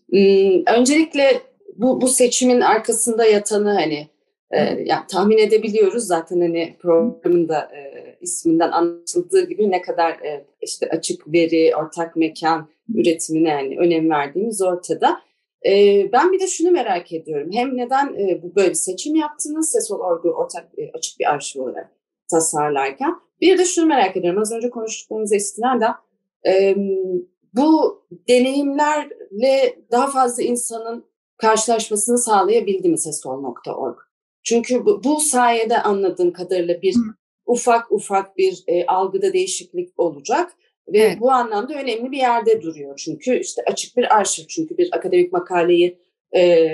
Hmm, 0.09 0.75
öncelikle 0.79 1.41
bu, 1.77 2.01
bu 2.01 2.07
seçimin 2.07 2.61
arkasında 2.61 3.25
yatanı 3.25 3.73
hani 3.73 4.07
e, 4.51 4.59
yani 4.61 5.03
tahmin 5.11 5.37
edebiliyoruz 5.37 6.03
zaten 6.03 6.41
hani 6.41 6.75
programın 6.81 7.49
da 7.49 7.59
e, 7.59 7.93
isminden 8.21 8.71
anlaşıldığı 8.71 9.49
gibi 9.49 9.71
ne 9.71 9.81
kadar 9.81 10.11
e, 10.11 10.45
işte 10.61 10.89
açık 10.89 11.33
veri, 11.33 11.75
ortak 11.75 12.15
mekan 12.15 12.69
üretimine 12.95 13.49
yani 13.49 13.77
önem 13.77 14.09
verdiğimiz 14.09 14.61
ortada. 14.61 15.21
E, 15.65 15.71
ben 16.11 16.31
bir 16.31 16.39
de 16.39 16.47
şunu 16.47 16.71
merak 16.71 17.13
ediyorum. 17.13 17.49
Hem 17.53 17.77
neden 17.77 18.13
e, 18.13 18.43
bu 18.43 18.55
böyle 18.55 18.69
bir 18.69 18.73
seçim 18.73 19.15
yaptınız 19.15 19.71
Sesol.org'u 19.71 20.29
ortak 20.29 20.65
e, 20.77 20.91
açık 20.93 21.19
bir 21.19 21.31
arşiv 21.31 21.61
olarak 21.61 21.91
tasarlarken. 22.31 23.15
Bir 23.41 23.57
de 23.57 23.65
şunu 23.65 23.85
merak 23.85 24.17
ediyorum. 24.17 24.41
Az 24.41 24.51
önce 24.51 24.69
konuştuklarınıza 24.69 25.35
istinaden 25.35 25.93
e, 26.47 26.75
bu 27.53 28.01
deneyimlerle 28.29 29.75
daha 29.91 30.07
fazla 30.07 30.43
insanın 30.43 31.05
karşılaşmasını 31.43 32.17
sağlayabildi 32.17 32.89
mi 32.89 32.97
sesol.org? 32.97 33.97
Çünkü 34.43 34.85
bu, 34.85 35.03
bu 35.03 35.19
sayede 35.19 35.81
anladığım 35.81 36.33
kadarıyla 36.33 36.81
bir 36.81 36.95
Hı. 36.95 36.99
ufak 37.45 37.91
ufak 37.91 38.37
bir 38.37 38.63
e, 38.67 38.85
algıda 38.85 39.33
değişiklik 39.33 39.99
olacak 39.99 40.53
ve 40.87 40.99
evet. 40.99 41.19
bu 41.19 41.31
anlamda 41.31 41.73
önemli 41.73 42.11
bir 42.11 42.17
yerde 42.17 42.61
duruyor. 42.61 43.01
Çünkü 43.05 43.39
işte 43.39 43.61
açık 43.67 43.97
bir 43.97 44.15
arşiv 44.17 44.43
çünkü 44.47 44.77
bir 44.77 44.89
akademik 44.91 45.33
makaleyi 45.33 45.99
e, 46.35 46.69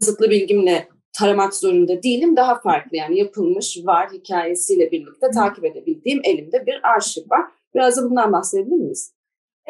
kısıtlı 0.00 0.30
bilgimle 0.30 0.88
taramak 1.12 1.54
zorunda 1.54 2.02
değilim. 2.02 2.36
Daha 2.36 2.60
farklı 2.60 2.96
yani 2.96 3.18
yapılmış 3.18 3.78
var 3.84 4.10
hikayesiyle 4.12 4.90
birlikte 4.90 5.30
takip 5.30 5.64
edebildiğim 5.64 6.20
elimde 6.24 6.66
bir 6.66 6.88
arşiv 6.94 7.22
var. 7.30 7.44
Biraz 7.74 7.96
da 7.96 8.10
bundan 8.10 8.32
bahsedebilir 8.32 8.76
miyiz? 8.76 9.14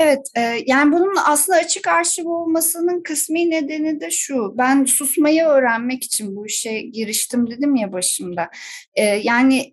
Evet, 0.01 0.31
e, 0.37 0.41
yani 0.67 0.93
bunun 0.93 1.15
aslında 1.25 1.59
açık 1.59 1.89
arşiv 1.89 2.29
olmasının 2.29 3.03
kısmi 3.03 3.51
nedeni 3.51 4.01
de 4.01 4.11
şu. 4.11 4.55
Ben 4.59 4.85
susmayı 4.85 5.45
öğrenmek 5.45 6.05
için 6.05 6.37
bu 6.37 6.47
işe 6.47 6.81
giriştim 6.81 7.51
dedim 7.51 7.77
ya 7.77 7.93
başımda. 7.93 8.51
E, 8.95 9.05
yani 9.05 9.73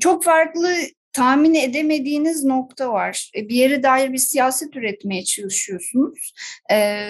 çok 0.00 0.24
farklı 0.24 0.74
tahmin 1.12 1.54
edemediğiniz 1.54 2.44
nokta 2.44 2.92
var. 2.92 3.30
E, 3.36 3.48
bir 3.48 3.54
yere 3.54 3.82
dair 3.82 4.12
bir 4.12 4.18
siyaset 4.18 4.76
üretmeye 4.76 5.24
çalışıyorsunuz. 5.24 6.32
E, 6.70 7.00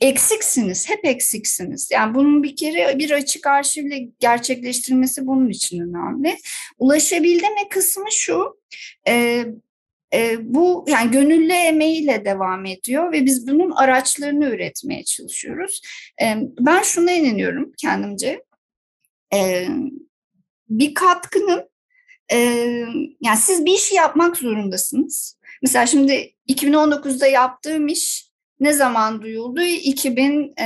eksiksiniz, 0.00 0.90
hep 0.90 1.04
eksiksiniz. 1.04 1.90
Yani 1.92 2.14
bunun 2.14 2.42
bir 2.42 2.56
kere 2.56 2.98
bir 2.98 3.10
açık 3.10 3.46
arşivle 3.46 4.08
gerçekleştirilmesi 4.20 5.26
bunun 5.26 5.48
için 5.48 5.80
önemli. 5.80 6.36
Ulaşabilme 6.78 7.68
kısmı 7.70 8.12
şu, 8.12 8.60
e, 9.08 9.44
e, 10.14 10.36
bu 10.54 10.84
yani 10.88 11.10
gönüllü 11.10 11.52
emeğiyle 11.52 12.24
devam 12.24 12.66
ediyor 12.66 13.12
ve 13.12 13.26
biz 13.26 13.48
bunun 13.48 13.70
araçlarını 13.70 14.44
üretmeye 14.44 15.04
çalışıyoruz. 15.04 15.80
E, 16.22 16.36
ben 16.60 16.82
şuna 16.82 17.12
inanıyorum 17.12 17.72
kendimce. 17.78 18.44
E, 19.34 19.68
bir 20.68 20.94
katkının 20.94 21.70
e, 22.32 22.38
yani 23.20 23.36
siz 23.38 23.64
bir 23.64 23.72
işi 23.72 23.94
yapmak 23.94 24.36
zorundasınız. 24.36 25.38
Mesela 25.62 25.86
şimdi 25.86 26.34
2019'da 26.48 27.26
yaptığım 27.26 27.88
iş 27.88 28.28
ne 28.60 28.72
zaman 28.72 29.22
duyuldu? 29.22 29.62
2000 29.62 30.54
e, 30.56 30.64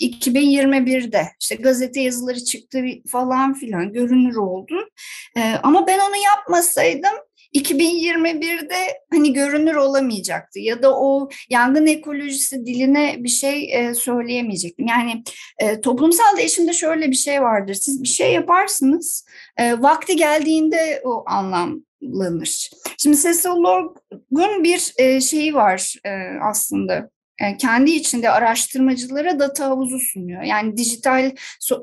2021'de 0.00 1.28
işte 1.40 1.54
gazete 1.54 2.00
yazıları 2.00 2.44
çıktı 2.44 2.84
falan 3.08 3.54
filan 3.54 3.92
görünür 3.92 4.36
oldu. 4.36 4.88
E, 5.36 5.40
ama 5.62 5.86
ben 5.86 5.98
onu 5.98 6.16
yapmasaydım 6.16 7.14
2021'de 7.54 8.76
hani 9.10 9.32
görünür 9.32 9.74
olamayacaktı 9.74 10.58
ya 10.58 10.82
da 10.82 10.98
o 11.00 11.28
yangın 11.50 11.86
ekolojisi 11.86 12.66
diline 12.66 13.16
bir 13.18 13.28
şey 13.28 13.74
e, 13.74 13.94
söyleyemeyecektim. 13.94 14.86
Yani 14.86 15.22
e, 15.58 15.80
toplumsal 15.80 16.36
değişimde 16.36 16.72
şöyle 16.72 17.10
bir 17.10 17.16
şey 17.16 17.42
vardır. 17.42 17.74
Siz 17.74 18.02
bir 18.02 18.08
şey 18.08 18.32
yaparsınız, 18.32 19.26
e, 19.56 19.82
vakti 19.82 20.16
geldiğinde 20.16 21.02
o 21.04 21.24
anlamlanır. 21.26 22.70
Şimdi 22.98 23.16
Sesolog'un 23.16 24.64
bir 24.64 24.92
e, 24.98 25.20
şeyi 25.20 25.54
var 25.54 25.94
e, 26.04 26.10
aslında 26.42 27.10
kendi 27.58 27.90
içinde 27.90 28.30
araştırmacılara 28.30 29.38
data 29.38 29.64
havuzu 29.64 29.98
sunuyor. 29.98 30.42
Yani 30.42 30.76
dijital 30.76 31.34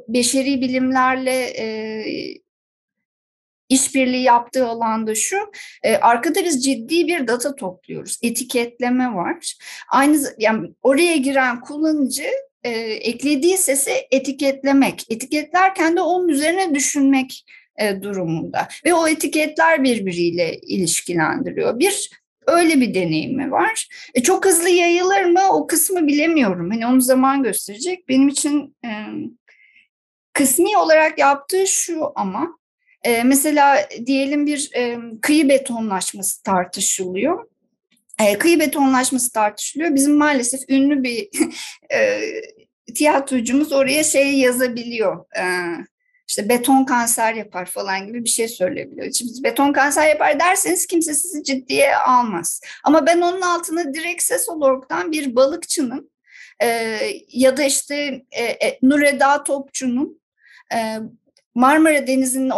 beşeri 0.08 0.62
bilimlerle 0.62 1.54
işbirliği 3.70 4.24
yaptığı 4.24 4.68
alanda 4.68 5.16
şu, 5.16 5.38
e, 5.84 5.96
arkada 5.96 6.44
biz 6.46 6.66
ciddi 6.66 7.08
bir 7.08 7.28
data 7.28 7.56
topluyoruz. 7.56 8.20
Etiketleme 8.22 9.16
var. 9.16 9.56
Aynı 9.92 10.18
yani 10.38 10.70
oraya 10.82 11.18
giren 11.18 11.62
kullanıcı 11.62 12.30
e, 12.64 12.70
eklediği 12.80 13.58
sesi 13.58 13.92
etiketlemek. 14.12 15.06
Etiketlerken 15.10 15.96
de 15.96 16.02
onun 16.02 16.30
üzerine 16.30 16.76
düşünmek 16.76 17.46
e, 17.78 18.04
durumunda. 18.04 18.68
Ve 18.86 18.94
o 18.94 19.08
etiketler 19.08 19.84
birbiriyle 19.84 20.58
ilişkilendiriyor. 20.58 21.80
Bir 21.80 22.10
öyle 22.48 22.82
bir 22.82 22.94
deneyimi 22.94 23.52
var. 23.52 23.88
E, 24.14 24.24
çok 24.24 24.46
hızlı 24.46 24.70
yayılır 24.70 25.24
mı 25.24 25.42
o 25.52 25.68
kısmı 25.68 26.08
bilemiyorum. 26.08 26.70
Hani 26.70 26.88
onu 26.88 27.02
zaman 27.02 27.44
gösterecek. 27.44 28.10
Benim 28.10 28.28
için 28.28 28.76
e, 28.86 28.90
kısmi 30.34 30.78
olarak 30.78 31.20
yaptığı 31.20 31.68
şu 31.68 32.12
ama 32.16 32.60
e, 33.04 33.24
mesela 33.24 33.90
diyelim 34.06 34.46
bir 34.46 34.72
e, 34.76 34.98
kıyı 35.22 35.50
betonlaşması 35.50 36.44
tartışılıyor. 36.44 37.50
E, 38.22 38.38
kıyı 38.38 38.60
betonlaşması 38.60 39.32
tartışılıyor. 39.32 39.96
Bizim 39.96 40.16
maalesef 40.16 40.70
ünlü 40.70 41.04
bir 41.04 41.30
e, 41.94 42.22
tiyatrocumuz 42.96 43.72
oraya 43.72 44.04
şey 44.04 44.40
yazabiliyor. 44.40 45.26
E, 45.38 45.44
işte 46.28 46.50
beton 46.50 46.86
kanser 46.86 47.34
yapar 47.34 47.66
falan 47.66 48.08
gibi 48.08 48.24
bir 48.24 48.30
şey 48.30 48.48
söyleyebiliyor. 48.48 49.12
Şimdi 49.12 49.44
beton 49.44 49.74
kanser 49.74 50.08
yapar 50.08 50.40
derseniz 50.40 50.88
kimse 50.88 51.14
sizi 51.14 51.44
ciddiye 51.44 51.96
almaz. 51.96 52.62
Ama 52.84 53.06
ben 53.06 53.22
onun 53.22 53.42
altına 53.42 53.94
direkt 53.94 54.24
ses 54.24 54.50
olaraktan 54.50 55.12
bir 55.12 55.36
balıkçının 55.36 56.12
e, 56.62 57.00
ya 57.28 57.58
da 57.58 57.64
işte 57.64 58.26
e, 58.32 58.44
e, 58.44 58.80
Nureda 58.82 59.44
Topçu'nun 59.44 60.22
e, 60.74 60.98
Marmara 61.60 62.08
Denizi'nin 62.08 62.52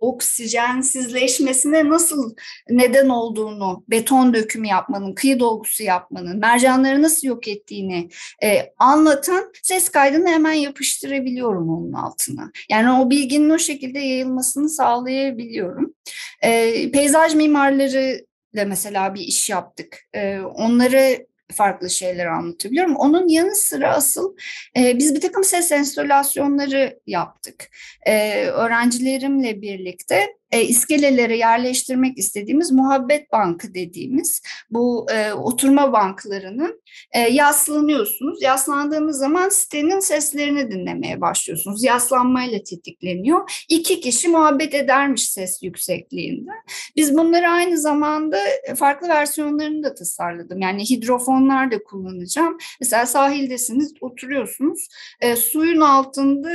oksijensizleşmesine 0.00 1.88
nasıl 1.88 2.34
neden 2.68 3.08
olduğunu, 3.08 3.84
beton 3.88 4.34
dökümü 4.34 4.68
yapmanın, 4.68 5.14
kıyı 5.14 5.40
dolgusu 5.40 5.82
yapmanın, 5.82 6.38
mercanları 6.38 7.02
nasıl 7.02 7.26
yok 7.26 7.48
ettiğini 7.48 8.08
e, 8.42 8.72
anlatan 8.78 9.52
ses 9.62 9.88
kaydını 9.88 10.28
hemen 10.28 10.52
yapıştırabiliyorum 10.52 11.68
onun 11.68 11.92
altına. 11.92 12.50
Yani 12.70 13.02
o 13.02 13.10
bilginin 13.10 13.50
o 13.50 13.58
şekilde 13.58 13.98
yayılmasını 13.98 14.68
sağlayabiliyorum. 14.68 15.94
E, 16.42 16.90
peyzaj 16.90 17.34
mimarları 17.34 18.26
da 18.56 18.64
mesela 18.64 19.14
bir 19.14 19.20
iş 19.20 19.50
yaptık. 19.50 19.98
E, 20.14 20.40
onları 20.40 21.26
farklı 21.52 21.90
şeyler 21.90 22.26
anlatabiliyorum. 22.26 22.96
Onun 22.96 23.28
yanı 23.28 23.54
sıra 23.54 23.94
asıl 23.94 24.36
e, 24.76 24.98
biz 24.98 25.14
bir 25.14 25.20
takım 25.20 25.44
ses 25.44 25.72
enstalasyonları 25.72 27.00
yaptık. 27.06 27.68
E, 28.06 28.44
öğrencilerimle 28.46 29.62
birlikte 29.62 30.35
e, 30.50 30.62
iskelelere 30.62 31.36
yerleştirmek 31.36 32.18
istediğimiz 32.18 32.72
muhabbet 32.72 33.32
bankı 33.32 33.74
dediğimiz 33.74 34.42
bu 34.70 35.06
e, 35.10 35.32
oturma 35.32 35.92
banklarının 35.92 36.82
e, 37.12 37.20
yaslanıyorsunuz. 37.20 38.42
Yaslandığınız 38.42 39.18
zaman 39.18 39.48
sitenin 39.48 40.00
seslerini 40.00 40.70
dinlemeye 40.70 41.20
başlıyorsunuz. 41.20 41.84
Yaslanmayla 41.84 42.62
tetikleniyor. 42.62 43.64
İki 43.68 44.00
kişi 44.00 44.28
muhabbet 44.28 44.74
edermiş 44.74 45.30
ses 45.30 45.62
yüksekliğinde. 45.62 46.50
Biz 46.96 47.14
bunları 47.14 47.48
aynı 47.48 47.78
zamanda 47.78 48.38
farklı 48.76 49.08
versiyonlarını 49.08 49.82
da 49.82 49.94
tasarladım. 49.94 50.60
Yani 50.60 50.90
hidrofonlar 50.90 51.70
da 51.70 51.84
kullanacağım. 51.84 52.58
Mesela 52.80 53.06
sahildesiniz, 53.06 53.94
oturuyorsunuz. 54.00 54.88
E, 55.20 55.36
suyun 55.36 55.80
altında 55.80 56.50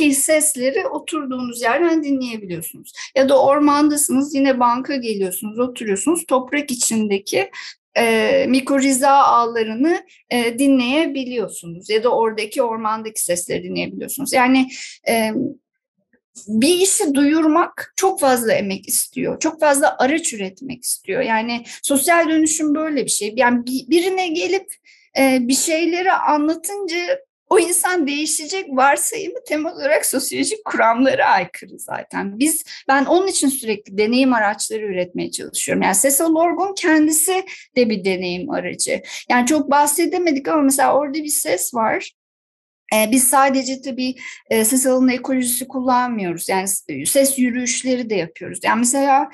ki 0.00 0.14
sesleri 0.14 0.86
oturduğunuz 0.86 1.62
yerden 1.62 2.04
dinleyebiliyorsunuz. 2.04 2.92
Ya 3.14 3.28
da 3.28 3.42
ormandasınız 3.42 4.34
yine 4.34 4.60
banka 4.60 4.96
geliyorsunuz 4.96 5.58
oturuyorsunuz 5.58 6.26
toprak 6.26 6.70
içindeki 6.70 7.50
e, 7.96 8.46
mikoriza 8.48 9.10
ağlarını 9.10 10.06
e, 10.30 10.58
dinleyebiliyorsunuz 10.58 11.90
ya 11.90 12.04
da 12.04 12.08
oradaki 12.08 12.62
ormandaki 12.62 13.24
sesleri 13.24 13.62
dinleyebiliyorsunuz. 13.62 14.32
Yani 14.32 14.68
e, 15.08 15.32
bir 16.48 16.74
işi 16.74 17.14
duyurmak 17.14 17.92
çok 17.96 18.20
fazla 18.20 18.52
emek 18.52 18.88
istiyor. 18.88 19.40
Çok 19.40 19.60
fazla 19.60 19.96
araç 19.98 20.32
üretmek 20.32 20.84
istiyor. 20.84 21.22
Yani 21.22 21.64
sosyal 21.82 22.28
dönüşüm 22.28 22.74
böyle 22.74 23.04
bir 23.04 23.10
şey. 23.10 23.34
Yani 23.36 23.66
birine 23.66 24.28
gelip 24.28 24.74
e, 25.18 25.38
bir 25.40 25.54
şeyleri 25.54 26.12
anlatınca 26.12 26.96
o 27.50 27.58
insan 27.58 28.06
değişecek 28.06 28.66
varsayımı 28.68 29.38
temel 29.46 29.72
olarak 29.72 30.06
sosyolojik 30.06 30.64
kuramlara 30.64 31.26
aykırı 31.26 31.78
zaten. 31.78 32.38
Biz 32.38 32.64
ben 32.88 33.04
onun 33.04 33.26
için 33.26 33.48
sürekli 33.48 33.98
deneyim 33.98 34.32
araçları 34.32 34.82
üretmeye 34.82 35.30
çalışıyorum. 35.30 35.82
Yani 35.82 35.96
Cecil 36.02 36.24
Lorgon 36.24 36.74
kendisi 36.74 37.44
de 37.76 37.90
bir 37.90 38.04
deneyim 38.04 38.50
aracı. 38.50 39.02
Yani 39.30 39.46
çok 39.46 39.70
bahsedemedik 39.70 40.48
ama 40.48 40.62
mesela 40.62 40.94
orada 40.94 41.14
bir 41.14 41.28
ses 41.28 41.74
var. 41.74 42.12
Ee, 42.94 43.10
biz 43.10 43.28
sadece 43.28 43.82
tabii 43.82 44.14
e, 44.50 44.64
ses 44.64 44.86
alanı 44.86 45.12
ekolojisi 45.12 45.68
kullanmıyoruz. 45.68 46.48
Yani 46.48 46.68
ses 47.06 47.38
yürüyüşleri 47.38 48.10
de 48.10 48.14
yapıyoruz. 48.14 48.58
Yani 48.64 48.78
mesela 48.78 49.30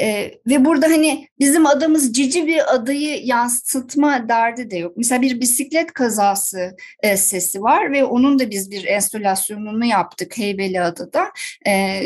ee, 0.00 0.34
ve 0.46 0.64
burada 0.64 0.86
hani 0.86 1.28
bizim 1.38 1.66
adımız 1.66 2.12
cici 2.12 2.46
bir 2.46 2.74
adayı 2.74 3.26
yansıtma 3.26 4.28
derdi 4.28 4.70
de 4.70 4.76
yok. 4.76 4.96
Mesela 4.96 5.22
bir 5.22 5.40
bisiklet 5.40 5.92
kazası 5.92 6.76
e, 7.02 7.16
sesi 7.16 7.62
var 7.62 7.92
ve 7.92 8.04
onun 8.04 8.38
da 8.38 8.50
biz 8.50 8.70
bir 8.70 8.84
enstalasyonunu 8.84 9.84
yaptık 9.84 10.38
Heybeliada'da. 10.38 11.30
E, 11.66 12.02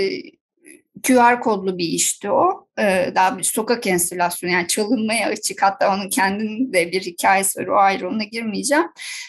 QR 1.07 1.41
kodlu 1.41 1.79
bir 1.79 1.89
işti 1.89 2.31
o. 2.31 2.67
Ee, 2.79 3.13
daha 3.15 3.39
bir 3.39 3.43
sokak 3.43 3.87
enstalasyonu 3.87 4.53
yani 4.53 4.69
çalınmaya 4.69 5.29
açık 5.29 5.63
hatta 5.63 5.95
onun 5.95 6.09
kendinin 6.09 6.73
de 6.73 6.93
bir 6.93 7.01
hikayesi 7.01 7.61
var 7.61 7.67
o 7.67 7.77
ayrı 7.77 8.09
ona 8.09 8.25
girmeyeceğim. 8.25 8.87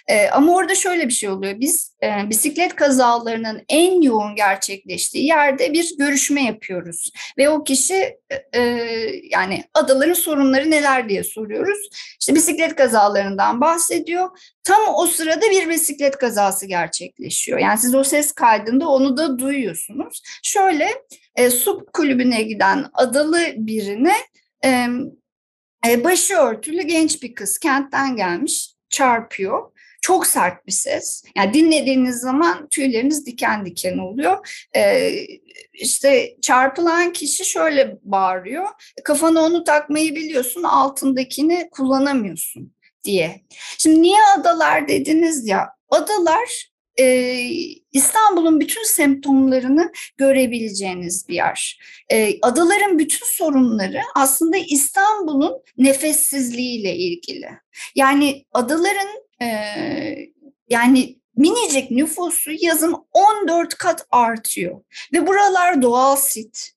Ee, 0.08 0.30
ama 0.30 0.56
orada 0.56 0.76
şöyle 0.76 1.08
bir 1.08 1.14
şey 1.14 1.30
oluyor. 1.30 1.60
Biz 1.60 1.96
e, 2.04 2.30
bisiklet 2.30 2.76
kazalarının 2.76 3.62
en 3.70 4.02
yoğun 4.02 4.36
gerçekleştiği 4.36 5.26
yerde 5.26 5.74
bir 5.74 5.98
görüşme 5.98 6.44
yapıyoruz. 6.44 7.12
Ve 7.38 7.50
o 7.50 7.64
kişi 7.64 8.18
e, 8.30 8.60
e, 8.60 8.62
yani 9.32 9.64
adaların 9.74 10.14
sorunları 10.14 10.72
neler 10.72 11.10
diye 11.10 11.24
soruyoruz. 11.24 11.90
İşte 12.20 12.36
bisiklet 12.36 12.76
kazalarından 12.76 13.62
bahsediyor. 13.62 14.30
Tam 14.64 14.82
o 14.96 15.08
sırada 15.08 15.42
bir 15.52 15.70
bisiklet 15.70 16.18
kazası 16.18 16.66
gerçekleşiyor. 16.66 17.60
Yani 17.60 17.78
siz 17.78 17.96
o 17.96 18.04
ses 18.04 18.32
kaydında 18.32 18.90
onu 18.90 19.18
da 19.18 19.40
duyuyorsunuz. 19.40 20.22
Şöyle 20.44 20.90
e, 21.36 21.50
su 21.50 21.86
kulübüne 21.94 22.42
giden 22.42 22.86
adalı 22.94 23.40
birine 23.56 24.16
e, 24.66 24.88
e, 25.88 26.04
başı 26.04 26.36
örtülü 26.36 26.82
genç 26.82 27.24
bir 27.24 27.36
kız 27.36 27.58
kentten 27.58 28.16
gelmiş 28.16 28.76
çarpıyor. 28.90 29.72
Çok 30.02 30.28
sert 30.28 30.68
bir 30.68 30.72
ses. 30.72 31.24
Yani 31.36 31.54
dinlediğiniz 31.54 32.20
zaman 32.20 32.68
tüyleriniz 32.70 33.26
diken 33.26 33.66
diken 33.66 33.98
oluyor. 33.98 34.66
Ee, 34.76 35.12
işte 35.74 36.36
çarpılan 36.42 37.14
kişi 37.14 37.46
şöyle 37.46 37.98
bağırıyor. 38.04 38.68
Kafana 39.04 39.42
onu 39.42 39.64
takmayı 39.64 40.16
biliyorsun, 40.16 40.64
altındakini 40.64 41.70
kullanamıyorsun 41.72 42.74
diye. 43.04 43.42
Şimdi 43.78 44.02
niye 44.02 44.20
adalar 44.38 44.88
dediniz 44.88 45.48
ya? 45.48 45.70
Adalar 45.90 46.71
e, 47.00 47.36
İstanbul'un 47.92 48.60
bütün 48.60 48.84
semptomlarını 48.84 49.92
görebileceğiniz 50.18 51.28
bir 51.28 51.36
yer. 51.36 51.80
E, 52.12 52.42
adaların 52.42 53.00
bütün 53.00 53.26
sorunları 53.26 54.02
aslında 54.16 54.58
İstanbul'un 54.58 55.62
nefessizliğiyle 55.78 56.96
ilgili. 56.96 57.50
Yani 57.96 58.46
adaların 58.54 59.10
e, 59.42 59.48
yani 60.70 61.22
minicik 61.36 61.92
nüfusu 61.92 62.52
yazın 62.62 62.96
14 63.14 63.76
kat 63.76 64.06
artıyor 64.12 64.82
ve 65.14 65.28
buralar 65.28 65.82
doğal 65.82 66.16
sit. 66.16 66.72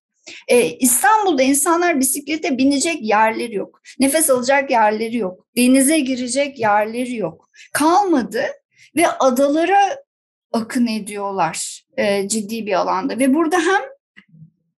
Ee, 0.48 0.66
İstanbul'da 0.66 1.42
insanlar 1.42 2.00
bisiklete 2.00 2.58
binecek 2.58 3.02
yerleri 3.02 3.54
yok. 3.54 3.80
Nefes 4.00 4.30
alacak 4.30 4.70
yerleri 4.70 5.16
yok. 5.16 5.46
Denize 5.56 6.00
girecek 6.00 6.58
yerleri 6.58 7.16
yok. 7.16 7.48
Kalmadı 7.72 8.44
ve 8.96 9.08
adalara 9.08 10.03
akın 10.54 10.86
ediyorlar 10.86 11.84
e, 11.96 12.28
ciddi 12.28 12.66
bir 12.66 12.72
alanda 12.72 13.18
ve 13.18 13.34
burada 13.34 13.56
hem 13.56 13.82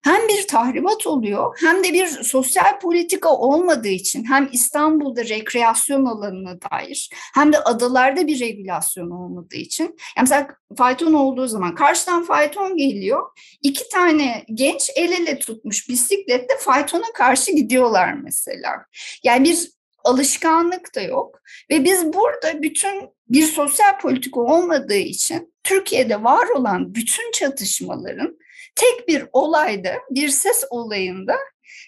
hem 0.03 0.27
bir 0.27 0.47
tahribat 0.47 1.07
oluyor 1.07 1.57
hem 1.61 1.83
de 1.83 1.93
bir 1.93 2.07
sosyal 2.07 2.79
politika 2.79 3.29
olmadığı 3.29 3.87
için 3.87 4.23
hem 4.23 4.49
İstanbul'da 4.51 5.25
rekreasyon 5.25 6.05
alanına 6.05 6.57
dair 6.61 7.09
hem 7.33 7.53
de 7.53 7.59
adalarda 7.59 8.27
bir 8.27 8.39
regülasyon 8.39 9.09
olmadığı 9.09 9.55
için 9.55 9.83
yani 9.83 10.21
mesela 10.21 10.47
fayton 10.77 11.13
olduğu 11.13 11.47
zaman 11.47 11.75
karşıdan 11.75 12.23
fayton 12.23 12.77
geliyor 12.77 13.23
iki 13.61 13.89
tane 13.89 14.45
genç 14.53 14.89
el 14.95 15.11
ele 15.11 15.39
tutmuş 15.39 15.89
bisikletle 15.89 16.57
faytona 16.59 17.11
karşı 17.13 17.51
gidiyorlar 17.51 18.13
mesela. 18.13 18.85
Yani 19.23 19.49
bir 19.49 19.76
alışkanlık 20.07 20.95
da 20.95 21.01
yok 21.01 21.41
ve 21.71 21.83
biz 21.83 22.13
burada 22.13 22.61
bütün 22.61 23.09
bir 23.29 23.43
sosyal 23.43 23.99
politika 23.99 24.39
olmadığı 24.39 24.97
için 24.97 25.53
Türkiye'de 25.63 26.23
var 26.23 26.47
olan 26.47 26.95
bütün 26.95 27.31
çatışmaların 27.31 28.37
tek 28.75 29.07
bir 29.07 29.25
olayda, 29.33 29.93
bir 30.09 30.29
ses 30.29 30.63
olayında, 30.69 31.35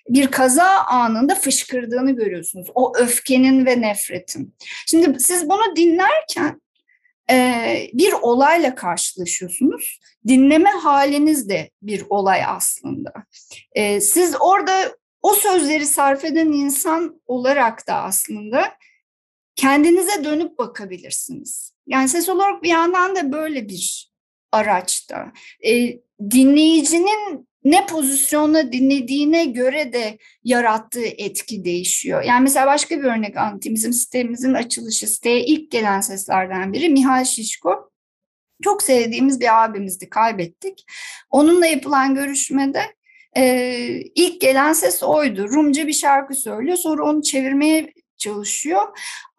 bir 0.09 0.27
kaza 0.27 0.67
anında 0.67 1.35
fışkırdığını 1.35 2.15
görüyorsunuz. 2.15 2.67
O 2.75 2.97
öfkenin 2.97 3.65
ve 3.65 3.81
nefretin. 3.81 4.55
Şimdi 4.87 5.19
siz 5.19 5.49
bunu 5.49 5.75
dinlerken 5.75 6.61
e, 7.31 7.89
bir 7.93 8.13
olayla 8.21 8.75
karşılaşıyorsunuz. 8.75 9.99
Dinleme 10.27 10.69
haliniz 10.69 11.49
de 11.49 11.69
bir 11.81 12.03
olay 12.09 12.43
aslında. 12.47 13.13
E, 13.73 14.01
siz 14.01 14.35
orada 14.39 14.95
o 15.21 15.33
sözleri 15.33 15.85
sarf 15.85 16.25
eden 16.25 16.51
insan 16.51 17.21
olarak 17.25 17.87
da 17.87 17.95
aslında 17.95 18.73
kendinize 19.55 20.23
dönüp 20.23 20.57
bakabilirsiniz. 20.57 21.73
Yani 21.87 22.09
ses 22.09 22.29
olarak 22.29 22.63
bir 22.63 22.69
yandan 22.69 23.15
da 23.15 23.31
böyle 23.31 23.69
bir 23.69 24.11
araçta. 24.51 25.31
E, 25.65 25.99
dinleyicinin 26.31 27.49
ne 27.63 27.85
pozisyonda 27.85 28.71
dinlediğine 28.71 29.45
göre 29.45 29.93
de 29.93 30.17
yarattığı 30.43 31.05
etki 31.05 31.65
değişiyor. 31.65 32.23
Yani 32.23 32.43
mesela 32.43 32.67
başka 32.67 32.97
bir 32.97 33.03
örnek 33.03 33.37
anlatayım. 33.37 33.75
Bizim 33.75 33.93
sitemizin 33.93 34.53
açılışı, 34.53 35.07
siteye 35.07 35.45
ilk 35.45 35.71
gelen 35.71 36.01
seslerden 36.01 36.73
biri 36.73 36.89
Mihal 36.89 37.25
Şişko. 37.25 37.91
Çok 38.63 38.83
sevdiğimiz 38.83 39.39
bir 39.39 39.63
abimizdi, 39.63 40.09
kaybettik. 40.09 40.85
Onunla 41.29 41.65
yapılan 41.65 42.15
görüşmede 42.15 42.81
e, 43.39 44.03
ilk 44.15 44.41
gelen 44.41 44.73
ses 44.73 45.03
oydu. 45.03 45.49
Rumca 45.49 45.87
bir 45.87 45.93
şarkı 45.93 46.33
söylüyor. 46.33 46.77
Sonra 46.77 47.03
onu 47.03 47.23
çevirmeye 47.23 47.93
çalışıyor 48.17 48.81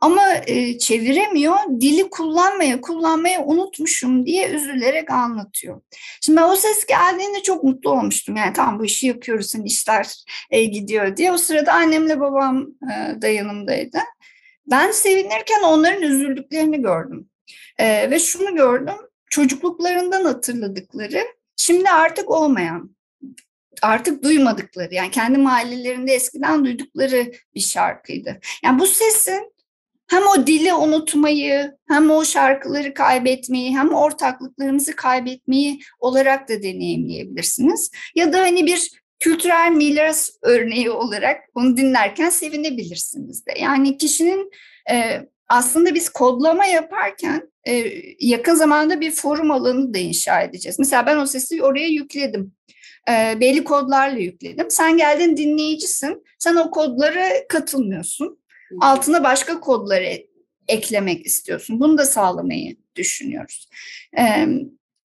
ama 0.01 0.23
e, 0.47 0.79
çeviremiyor. 0.79 1.57
Dili 1.81 2.11
kullanmaya 2.11 2.81
kullanmaya 2.81 3.45
unutmuşum 3.45 4.27
diye 4.27 4.51
üzülerek 4.51 5.11
anlatıyor. 5.11 5.81
Şimdi 6.21 6.37
ben 6.41 6.49
o 6.49 6.57
ses 6.57 6.87
geldiğinde 6.87 7.43
çok 7.43 7.65
mutlu 7.65 7.91
olmuştum. 7.91 8.37
Yani 8.37 8.53
tamam 8.53 8.79
bu 8.79 8.85
işi 8.85 9.07
yapıyoruz, 9.07 9.55
hani 9.55 9.67
işler 9.67 10.15
e, 10.51 10.65
gidiyor 10.65 11.17
diye. 11.17 11.33
O 11.33 11.39
sırada 11.39 11.73
annemle 11.73 12.21
babam 12.21 12.67
e, 12.83 13.23
da 13.23 13.29
yanımdaydı. 13.29 13.99
Ben 14.67 14.91
sevinirken 14.91 15.63
onların 15.63 16.03
üzüldüklerini 16.03 16.83
gördüm. 16.83 17.29
E, 17.79 18.11
ve 18.11 18.19
şunu 18.19 18.57
gördüm, 18.57 18.97
çocukluklarından 19.31 20.25
hatırladıkları, 20.25 21.25
şimdi 21.57 21.91
artık 21.91 22.31
olmayan 22.31 22.97
artık 23.83 24.23
duymadıkları 24.23 24.95
yani 24.95 25.11
kendi 25.11 25.39
mahallelerinde 25.39 26.13
eskiden 26.13 26.65
duydukları 26.65 27.33
bir 27.55 27.61
şarkıydı. 27.61 28.41
Yani 28.65 28.81
bu 28.81 28.87
sesin 28.87 29.53
hem 30.11 30.23
o 30.27 30.47
dili 30.47 30.75
unutmayı, 30.75 31.77
hem 31.89 32.11
o 32.11 32.25
şarkıları 32.25 32.95
kaybetmeyi, 32.95 33.79
hem 33.79 33.95
ortaklıklarımızı 33.95 34.97
kaybetmeyi 34.97 35.81
olarak 35.99 36.49
da 36.49 36.63
deneyimleyebilirsiniz. 36.63 37.91
Ya 38.15 38.33
da 38.33 38.39
hani 38.39 38.67
bir 38.67 38.91
kültürel 39.19 39.73
miras 39.73 40.31
örneği 40.43 40.91
olarak 40.91 41.41
onu 41.55 41.77
dinlerken 41.77 42.31
sevinebilirsiniz 42.31 43.47
de. 43.47 43.53
Yani 43.59 43.99
kişinin 43.99 44.51
e, 44.91 45.21
aslında 45.49 45.95
biz 45.95 46.09
kodlama 46.09 46.65
yaparken 46.67 47.51
e, 47.69 47.85
yakın 48.21 48.55
zamanda 48.55 49.01
bir 49.01 49.11
forum 49.11 49.51
alanı 49.51 49.95
da 49.95 49.99
inşa 49.99 50.41
edeceğiz. 50.41 50.79
Mesela 50.79 51.07
ben 51.07 51.17
o 51.17 51.27
sesi 51.27 51.63
oraya 51.63 51.89
yükledim 51.89 52.53
e, 53.09 53.41
belli 53.41 53.65
kodlarla 53.65 54.19
yükledim. 54.19 54.71
Sen 54.71 54.97
geldin 54.97 55.37
dinleyicisin. 55.37 56.25
Sen 56.39 56.57
o 56.57 56.71
kodlara 56.71 57.49
katılmıyorsun. 57.49 58.41
Altına 58.81 59.25
başka 59.25 59.61
kodları 59.61 60.27
eklemek 60.69 61.27
istiyorsun. 61.27 61.81
Bunu 61.81 61.99
da 61.99 62.07
sağlamayı 62.07 62.77
düşünüyoruz. 62.97 63.69
E, 64.19 64.47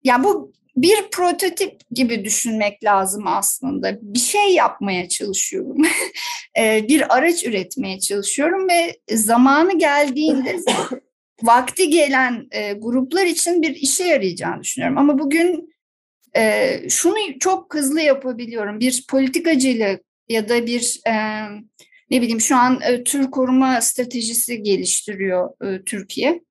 yani 0.03 0.23
bu 0.23 0.53
bir 0.75 0.95
prototip 1.11 1.81
gibi 1.91 2.25
düşünmek 2.25 2.83
lazım 2.83 3.27
aslında. 3.27 3.97
Bir 4.01 4.19
şey 4.19 4.53
yapmaya 4.53 5.09
çalışıyorum. 5.09 5.77
bir 6.57 7.17
araç 7.17 7.45
üretmeye 7.45 7.99
çalışıyorum 7.99 8.67
ve 8.69 8.99
zamanı 9.15 9.77
geldiğinde 9.77 10.59
vakti 11.43 11.89
gelen 11.89 12.47
gruplar 12.77 13.25
için 13.25 13.61
bir 13.61 13.75
işe 13.75 14.03
yarayacağını 14.03 14.63
düşünüyorum. 14.63 14.97
Ama 14.97 15.19
bugün 15.19 15.74
e, 16.37 16.81
şunu 16.89 17.15
çok 17.39 17.75
hızlı 17.75 18.01
yapabiliyorum. 18.01 18.79
Bir 18.79 19.05
politikacıyla 19.09 19.97
ya 20.29 20.49
da 20.49 20.65
bir 20.65 20.99
e, 21.07 21.13
ne 22.11 22.21
bileyim 22.21 22.41
şu 22.41 22.55
an 22.55 22.81
e, 22.81 23.03
tür 23.03 23.31
koruma 23.31 23.81
stratejisi 23.81 24.63
geliştiriyor 24.63 25.49
e, 25.65 25.83
Türkiye. 25.83 26.41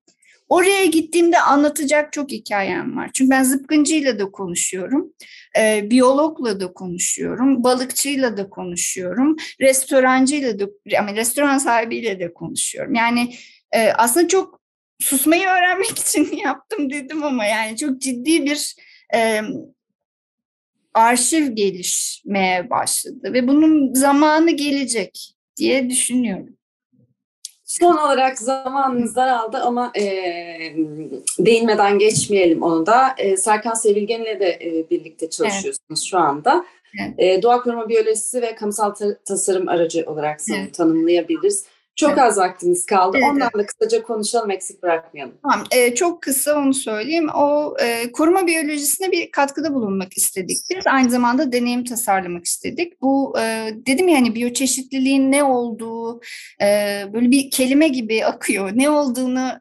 Oraya 0.49 0.85
gittiğimde 0.85 1.39
anlatacak 1.39 2.13
çok 2.13 2.31
hikayem 2.31 2.97
var. 2.97 3.09
Çünkü 3.13 3.29
ben 3.29 3.43
zıpkıncıyla 3.43 4.19
da 4.19 4.31
konuşuyorum, 4.31 5.13
e, 5.59 5.89
biyologla 5.89 6.59
da 6.59 6.73
konuşuyorum, 6.73 7.63
balıkçıyla 7.63 8.37
da 8.37 8.49
konuşuyorum, 8.49 9.35
restorancıyla 9.61 10.59
da, 10.59 10.65
yani 10.85 11.15
restoran 11.15 11.57
sahibiyle 11.57 12.19
de 12.19 12.33
konuşuyorum. 12.33 12.95
Yani 12.95 13.35
e, 13.71 13.91
aslında 13.91 14.27
çok 14.27 14.61
susmayı 14.99 15.47
öğrenmek 15.47 15.99
için 15.99 16.37
yaptım 16.37 16.89
dedim 16.89 17.23
ama 17.23 17.45
yani 17.45 17.77
çok 17.77 18.01
ciddi 18.01 18.45
bir 18.45 18.75
e, 19.15 19.41
arşiv 20.95 21.51
gelişmeye 21.51 22.69
başladı 22.69 23.33
ve 23.33 23.47
bunun 23.47 23.93
zamanı 23.93 24.51
gelecek 24.51 25.35
diye 25.57 25.89
düşünüyorum. 25.89 26.55
Son 27.63 27.97
olarak 27.97 28.39
zamanımız 28.39 29.15
daraldı 29.15 29.57
ama 29.57 29.91
e, 29.97 30.03
değinmeden 31.39 31.99
geçmeyelim 31.99 32.63
onu 32.63 32.85
da. 32.85 33.15
E, 33.17 33.37
Serkan 33.37 33.73
Sevilgen'le 33.73 34.39
de 34.39 34.59
e, 34.61 34.89
birlikte 34.89 35.29
çalışıyorsunuz 35.29 35.79
evet. 35.89 36.09
şu 36.09 36.17
anda. 36.17 36.65
Evet. 37.01 37.13
E, 37.17 37.41
doğa 37.43 37.61
koruma 37.61 37.89
biyolojisi 37.89 38.41
ve 38.41 38.55
kamusal 38.55 38.89
ta- 38.89 39.17
tasarım 39.25 39.67
aracı 39.67 40.03
olarak 40.07 40.39
evet. 40.55 40.73
tanımlayabiliriz. 40.73 41.65
Çok 41.95 42.17
az 42.17 42.37
vaktimiz 42.37 42.85
kaldı. 42.85 43.17
Evet. 43.17 43.27
Ondan 43.31 43.49
da 43.57 43.65
kısaca 43.65 44.03
konuşalım, 44.03 44.51
eksik 44.51 44.83
bırakmayalım. 44.83 45.37
Tamam, 45.41 45.67
e, 45.71 45.95
çok 45.95 46.21
kısa 46.21 46.59
onu 46.59 46.73
söyleyeyim. 46.73 47.29
O 47.35 47.75
e, 47.81 48.11
koruma 48.11 48.47
biyolojisine 48.47 49.11
bir 49.11 49.31
katkıda 49.31 49.73
bulunmak 49.73 50.17
istedik. 50.17 50.57
Biz 50.69 50.87
aynı 50.87 51.09
zamanda 51.09 51.51
deneyim 51.51 51.83
tasarlamak 51.83 52.45
istedik. 52.45 53.01
Bu 53.01 53.39
e, 53.39 53.71
dedim 53.87 54.07
ya 54.07 54.17
hani 54.17 54.35
biyoçeşitliliğin 54.35 55.31
ne 55.31 55.43
olduğu 55.43 56.21
e, 56.61 56.67
böyle 57.13 57.31
bir 57.31 57.51
kelime 57.51 57.87
gibi 57.87 58.25
akıyor. 58.25 58.71
Ne 58.75 58.89
olduğunu 58.89 59.51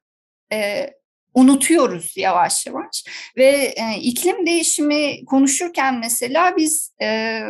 e, 0.53 0.91
unutuyoruz 1.35 2.17
yavaş 2.17 2.67
yavaş 2.67 3.05
ve 3.37 3.75
e, 3.77 4.01
iklim 4.01 4.47
değişimi 4.47 5.25
konuşurken 5.25 5.99
mesela 5.99 6.57
biz 6.57 6.93
e, 7.03 7.41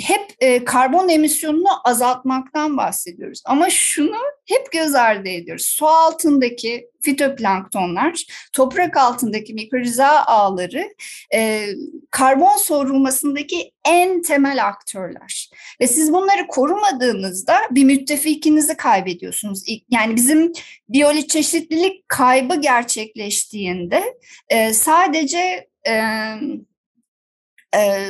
hep 0.00 0.34
e, 0.40 0.64
karbon 0.64 1.08
emisyonunu 1.08 1.88
azaltmaktan 1.88 2.76
bahsediyoruz. 2.76 3.42
Ama 3.44 3.70
şunu 3.70 4.16
hep 4.46 4.72
göz 4.72 4.94
ardı 4.94 5.28
ediyoruz. 5.28 5.64
Su 5.64 5.86
altındaki 5.86 6.90
fitoplanktonlar, 7.00 8.24
toprak 8.52 8.96
altındaki 8.96 9.54
mikrorizal 9.54 10.22
ağları 10.26 10.88
e, 11.34 11.68
karbon 12.10 12.56
sorulmasındaki 12.56 13.72
en 13.84 14.22
temel 14.22 14.66
aktörler. 14.66 15.50
Ve 15.80 15.86
siz 15.86 16.12
bunları 16.12 16.46
korumadığınızda 16.46 17.56
bir 17.70 17.84
müttefikinizi 17.84 18.76
kaybediyorsunuz. 18.76 19.64
Yani 19.90 20.16
bizim 20.16 20.52
biyolojik 20.88 21.28
çeşitlilik 21.28 22.08
kaybı 22.08 22.60
gerçekleştiğinde 22.60 24.02
e, 24.48 24.72
sadece 24.72 25.68
e, 25.88 25.92
e, 27.74 28.08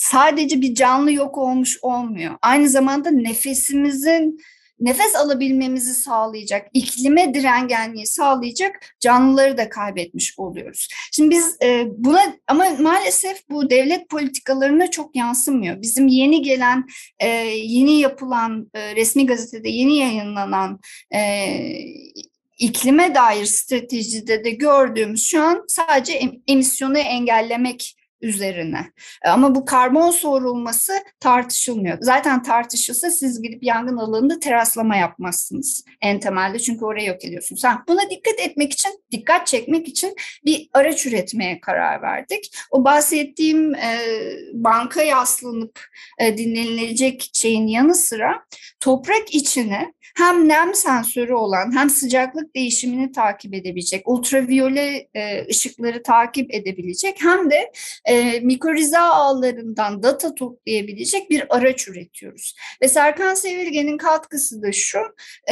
sadece 0.00 0.60
bir 0.60 0.74
canlı 0.74 1.12
yok 1.12 1.38
olmuş 1.38 1.78
olmuyor. 1.82 2.34
Aynı 2.42 2.68
zamanda 2.68 3.10
nefesimizin 3.10 4.38
nefes 4.80 5.16
alabilmemizi 5.16 5.94
sağlayacak, 5.94 6.68
iklime 6.74 7.34
direngenliği 7.34 8.06
sağlayacak 8.06 8.96
canlıları 9.00 9.58
da 9.58 9.68
kaybetmiş 9.68 10.38
oluyoruz. 10.38 10.88
Şimdi 11.12 11.30
biz 11.30 11.56
e, 11.62 11.86
buna 11.96 12.36
ama 12.46 12.64
maalesef 12.80 13.50
bu 13.50 13.70
devlet 13.70 14.08
politikalarına 14.08 14.90
çok 14.90 15.16
yansımıyor. 15.16 15.82
Bizim 15.82 16.08
yeni 16.08 16.42
gelen, 16.42 16.86
e, 17.18 17.28
yeni 17.56 18.00
yapılan, 18.00 18.70
e, 18.74 18.96
resmi 18.96 19.26
gazetede 19.26 19.68
yeni 19.68 19.98
yayınlanan 19.98 20.80
e, 21.14 21.20
iklime 22.58 23.14
dair 23.14 23.44
stratejide 23.46 24.44
de 24.44 24.50
gördüğümüz 24.50 25.26
şu 25.26 25.42
an 25.42 25.64
sadece 25.68 26.20
emisyonu 26.46 26.98
engellemek 26.98 27.99
üzerine. 28.20 28.86
E, 29.24 29.28
ama 29.28 29.54
bu 29.54 29.64
karbon 29.64 30.10
soğurulması 30.10 30.92
tartışılmıyor. 31.20 31.98
Zaten 32.00 32.42
tartışılsa 32.42 33.10
siz 33.10 33.42
gidip 33.42 33.62
yangın 33.62 33.96
alanında 33.96 34.38
teraslama 34.38 34.96
yapmazsınız 34.96 35.84
en 36.00 36.20
temelde 36.20 36.58
çünkü 36.58 36.84
orayı 36.84 37.08
yok 37.08 37.24
ediyorsunuz. 37.24 37.64
Ha, 37.64 37.84
buna 37.88 38.10
dikkat 38.10 38.40
etmek 38.40 38.72
için, 38.72 38.90
dikkat 39.10 39.46
çekmek 39.46 39.88
için 39.88 40.14
bir 40.44 40.68
araç 40.72 41.06
üretmeye 41.06 41.60
karar 41.60 42.02
verdik. 42.02 42.56
O 42.70 42.84
bahsettiğim 42.84 43.74
e, 43.74 43.98
banka 44.52 45.02
yaslanıp 45.02 45.80
e, 46.18 46.38
dinlenilecek 46.38 47.30
şeyin 47.34 47.66
yanı 47.66 47.94
sıra 47.94 48.44
toprak 48.80 49.34
içine 49.34 49.92
hem 50.16 50.48
nem 50.48 50.74
sensörü 50.74 51.32
olan 51.32 51.76
hem 51.76 51.90
sıcaklık 51.90 52.54
değişimini 52.54 53.12
takip 53.12 53.54
edebilecek, 53.54 54.08
ultraviyole 54.08 55.08
e, 55.14 55.46
ışıkları 55.50 56.02
takip 56.02 56.54
edebilecek 56.54 57.16
hem 57.22 57.50
de 57.50 57.72
e, 58.10 58.40
mikrorizal 58.40 59.10
ağlarından 59.10 60.02
data 60.02 60.34
toplayabilecek 60.34 61.30
bir 61.30 61.56
araç 61.56 61.88
üretiyoruz. 61.88 62.54
Ve 62.82 62.88
Serkan 62.88 63.34
Sevilgen'in 63.34 63.98
katkısı 63.98 64.62
da 64.62 64.72
şu, 64.72 64.98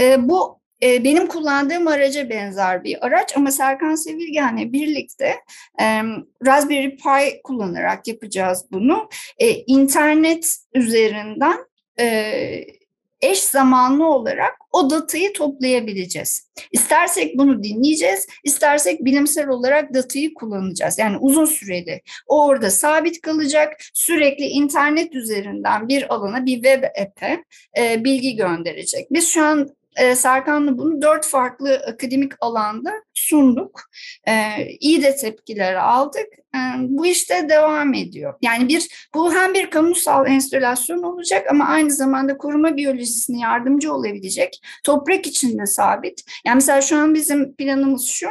e, 0.01 0.29
bu 0.29 0.61
e, 0.83 1.05
benim 1.05 1.27
kullandığım 1.27 1.89
araca 1.89 2.31
benzer 2.31 2.85
bir 2.85 3.07
araç 3.07 3.37
ama 3.37 3.51
Serkan 3.51 3.95
Sevilgen'le 3.95 4.73
birlikte 4.73 5.35
e, 5.81 6.03
Raspberry 6.47 6.97
Pi 6.97 7.43
kullanarak 7.45 8.09
yapacağız 8.09 8.65
bunu. 8.73 9.09
E, 9.39 9.55
internet 9.55 10.57
üzerinden 10.75 11.59
e, 12.01 12.78
eş 13.23 13.41
zamanlı 13.41 14.07
olarak 14.07 14.55
o 14.73 14.91
datayı 14.91 15.33
toplayabileceğiz. 15.33 16.49
İstersek 16.73 17.39
bunu 17.39 17.63
dinleyeceğiz, 17.63 18.27
istersek 18.45 19.05
bilimsel 19.05 19.49
olarak 19.49 19.95
datayı 19.95 20.35
kullanacağız. 20.35 20.99
Yani 20.99 21.17
uzun 21.19 21.45
süreli 21.45 22.01
o 22.27 22.47
orada 22.47 22.71
sabit 22.71 23.21
kalacak, 23.21 23.77
sürekli 23.95 24.45
internet 24.45 25.15
üzerinden 25.15 25.89
bir 25.89 26.15
alana, 26.15 26.47
bir 26.47 26.55
web 26.55 26.83
app'e 26.83 27.45
e, 27.79 28.05
bilgi 28.05 28.37
gönderecek. 28.37 29.07
Biz 29.11 29.29
şu 29.29 29.45
an 29.45 29.69
e, 29.99 30.15
Serkan'la 30.15 30.79
bunu 30.79 31.03
dört 31.03 31.27
farklı 31.27 31.83
akademik 31.87 32.33
alanda 32.41 32.93
sunduk. 33.15 33.81
E, 34.29 34.33
iyi 34.81 35.03
de 35.03 35.17
tepkiler 35.17 35.75
aldık. 35.75 36.27
E, 36.55 36.59
bu 36.79 37.07
işte 37.07 37.49
devam 37.49 37.95
ediyor. 37.95 38.35
Yani 38.43 38.69
bir 38.69 39.09
bu 39.15 39.35
hem 39.35 39.55
bir 39.55 39.71
kamusal 39.71 40.27
enstalasyon 40.27 41.03
olacak 41.03 41.47
ama 41.51 41.65
aynı 41.65 41.91
zamanda 41.91 42.39
koruma 42.39 42.77
biyolojisine 42.77 43.41
yardımcı 43.41 43.93
olabilecek. 43.93 44.61
Toprak 44.85 45.27
içinde 45.27 45.67
sabit. 45.67 46.23
Yani 46.47 46.55
mesela 46.55 46.81
şu 46.81 46.97
an 46.97 47.15
bizim 47.15 47.55
planımız 47.57 48.07
şu. 48.07 48.29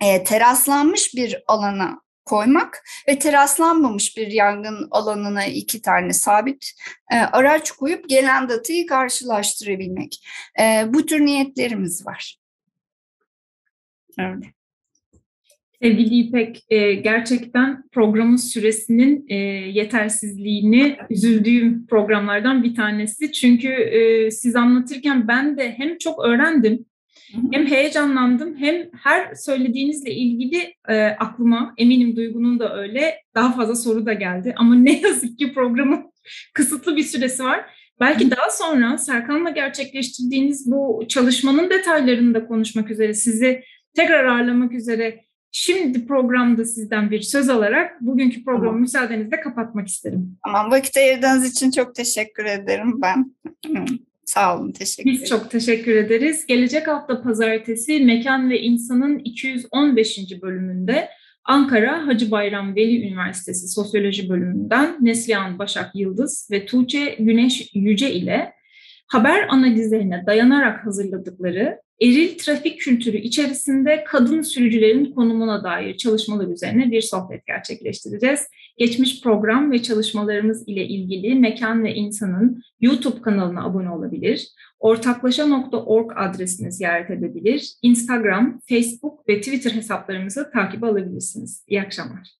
E, 0.00 0.24
teraslanmış 0.24 1.14
bir 1.14 1.42
alana 1.46 2.00
koymak 2.28 2.84
ve 3.08 3.18
teraslanmamış 3.18 4.16
bir 4.16 4.26
yangın 4.26 4.88
alanına 4.90 5.44
iki 5.46 5.82
tane 5.82 6.12
sabit 6.12 6.72
e, 7.12 7.16
araç 7.16 7.70
koyup 7.70 8.08
gelen 8.08 8.48
datayı 8.48 8.86
karşılaştırabilmek. 8.86 10.26
E, 10.60 10.94
bu 10.94 11.06
tür 11.06 11.20
niyetlerimiz 11.20 12.06
var. 12.06 12.38
Evet. 14.18 14.44
Sevgili 15.82 16.14
İpek, 16.14 16.64
e, 16.70 16.94
gerçekten 16.94 17.82
programın 17.92 18.36
süresinin 18.36 19.26
e, 19.28 19.34
yetersizliğini 19.74 20.96
üzüldüğüm 21.10 21.86
programlardan 21.86 22.62
bir 22.62 22.74
tanesi. 22.74 23.32
Çünkü 23.32 23.68
e, 23.68 24.30
siz 24.30 24.56
anlatırken 24.56 25.28
ben 25.28 25.58
de 25.58 25.74
hem 25.76 25.98
çok 25.98 26.24
öğrendim, 26.24 26.86
hem 27.52 27.66
heyecanlandım 27.66 28.56
hem 28.56 28.90
her 29.02 29.34
söylediğinizle 29.34 30.14
ilgili 30.14 30.74
e, 30.88 31.06
aklıma 31.06 31.74
eminim 31.78 32.16
Duygu'nun 32.16 32.58
da 32.58 32.76
öyle 32.76 33.14
daha 33.34 33.52
fazla 33.52 33.74
soru 33.74 34.06
da 34.06 34.12
geldi. 34.12 34.54
Ama 34.56 34.74
ne 34.74 35.00
yazık 35.02 35.38
ki 35.38 35.52
programın 35.52 36.12
kısıtlı 36.54 36.96
bir 36.96 37.02
süresi 37.02 37.44
var. 37.44 37.64
Belki 38.00 38.30
daha 38.30 38.50
sonra 38.50 38.98
Serkan'la 38.98 39.50
gerçekleştirdiğiniz 39.50 40.70
bu 40.70 41.04
çalışmanın 41.08 41.70
detaylarını 41.70 42.34
da 42.34 42.46
konuşmak 42.46 42.90
üzere 42.90 43.14
sizi 43.14 43.64
tekrar 43.96 44.24
ağırlamak 44.24 44.72
üzere 44.72 45.20
şimdi 45.52 46.06
programda 46.06 46.64
sizden 46.64 47.10
bir 47.10 47.20
söz 47.20 47.48
alarak 47.48 48.00
bugünkü 48.00 48.44
programı 48.44 48.66
tamam. 48.66 48.80
müsaadenizle 48.80 49.40
kapatmak 49.40 49.88
isterim. 49.88 50.38
Tamam 50.44 50.70
vakit 50.70 50.96
ayırdığınız 50.96 51.50
için 51.50 51.70
çok 51.70 51.94
teşekkür 51.94 52.44
ederim 52.44 53.00
ben. 53.02 53.34
Sağ 54.28 54.58
olun, 54.58 54.72
teşekkür 54.72 55.10
Biz 55.10 55.28
çok 55.28 55.50
teşekkür 55.50 55.96
ederiz. 55.96 56.46
Gelecek 56.46 56.88
hafta 56.88 57.22
pazartesi 57.22 58.00
Mekan 58.00 58.50
ve 58.50 58.60
İnsan'ın 58.60 59.18
215. 59.18 60.18
bölümünde 60.42 61.08
Ankara 61.44 62.06
Hacı 62.06 62.30
Bayram 62.30 62.76
Veli 62.76 63.06
Üniversitesi 63.06 63.68
Sosyoloji 63.68 64.28
bölümünden 64.28 64.96
Neslihan 65.00 65.58
Başak 65.58 65.90
Yıldız 65.94 66.48
ve 66.50 66.66
Tuğçe 66.66 67.16
Güneş 67.18 67.70
Yüce 67.74 68.12
ile 68.12 68.52
haber 69.06 69.48
analizlerine 69.48 70.24
dayanarak 70.26 70.86
hazırladıkları 70.86 71.80
eril 72.00 72.38
trafik 72.38 72.80
kültürü 72.80 73.16
içerisinde 73.16 74.04
kadın 74.04 74.42
sürücülerin 74.42 75.12
konumuna 75.12 75.64
dair 75.64 75.96
çalışmalar 75.96 76.48
üzerine 76.48 76.90
bir 76.90 77.00
sohbet 77.00 77.46
gerçekleştireceğiz. 77.46 78.40
Geçmiş 78.78 79.22
program 79.22 79.72
ve 79.72 79.82
çalışmalarımız 79.82 80.68
ile 80.68 80.88
ilgili 80.88 81.34
Mekan 81.34 81.84
ve 81.84 81.94
İnsan'ın 81.94 82.62
YouTube 82.80 83.22
kanalına 83.22 83.64
abone 83.64 83.90
olabilir, 83.90 84.48
ortaklaşa.org 84.78 86.12
adresini 86.16 86.72
ziyaret 86.72 87.10
edebilir, 87.10 87.74
Instagram, 87.82 88.60
Facebook 88.68 89.28
ve 89.28 89.40
Twitter 89.40 89.70
hesaplarımızı 89.70 90.50
takip 90.52 90.84
alabilirsiniz. 90.84 91.64
İyi 91.68 91.82
akşamlar. 91.82 92.37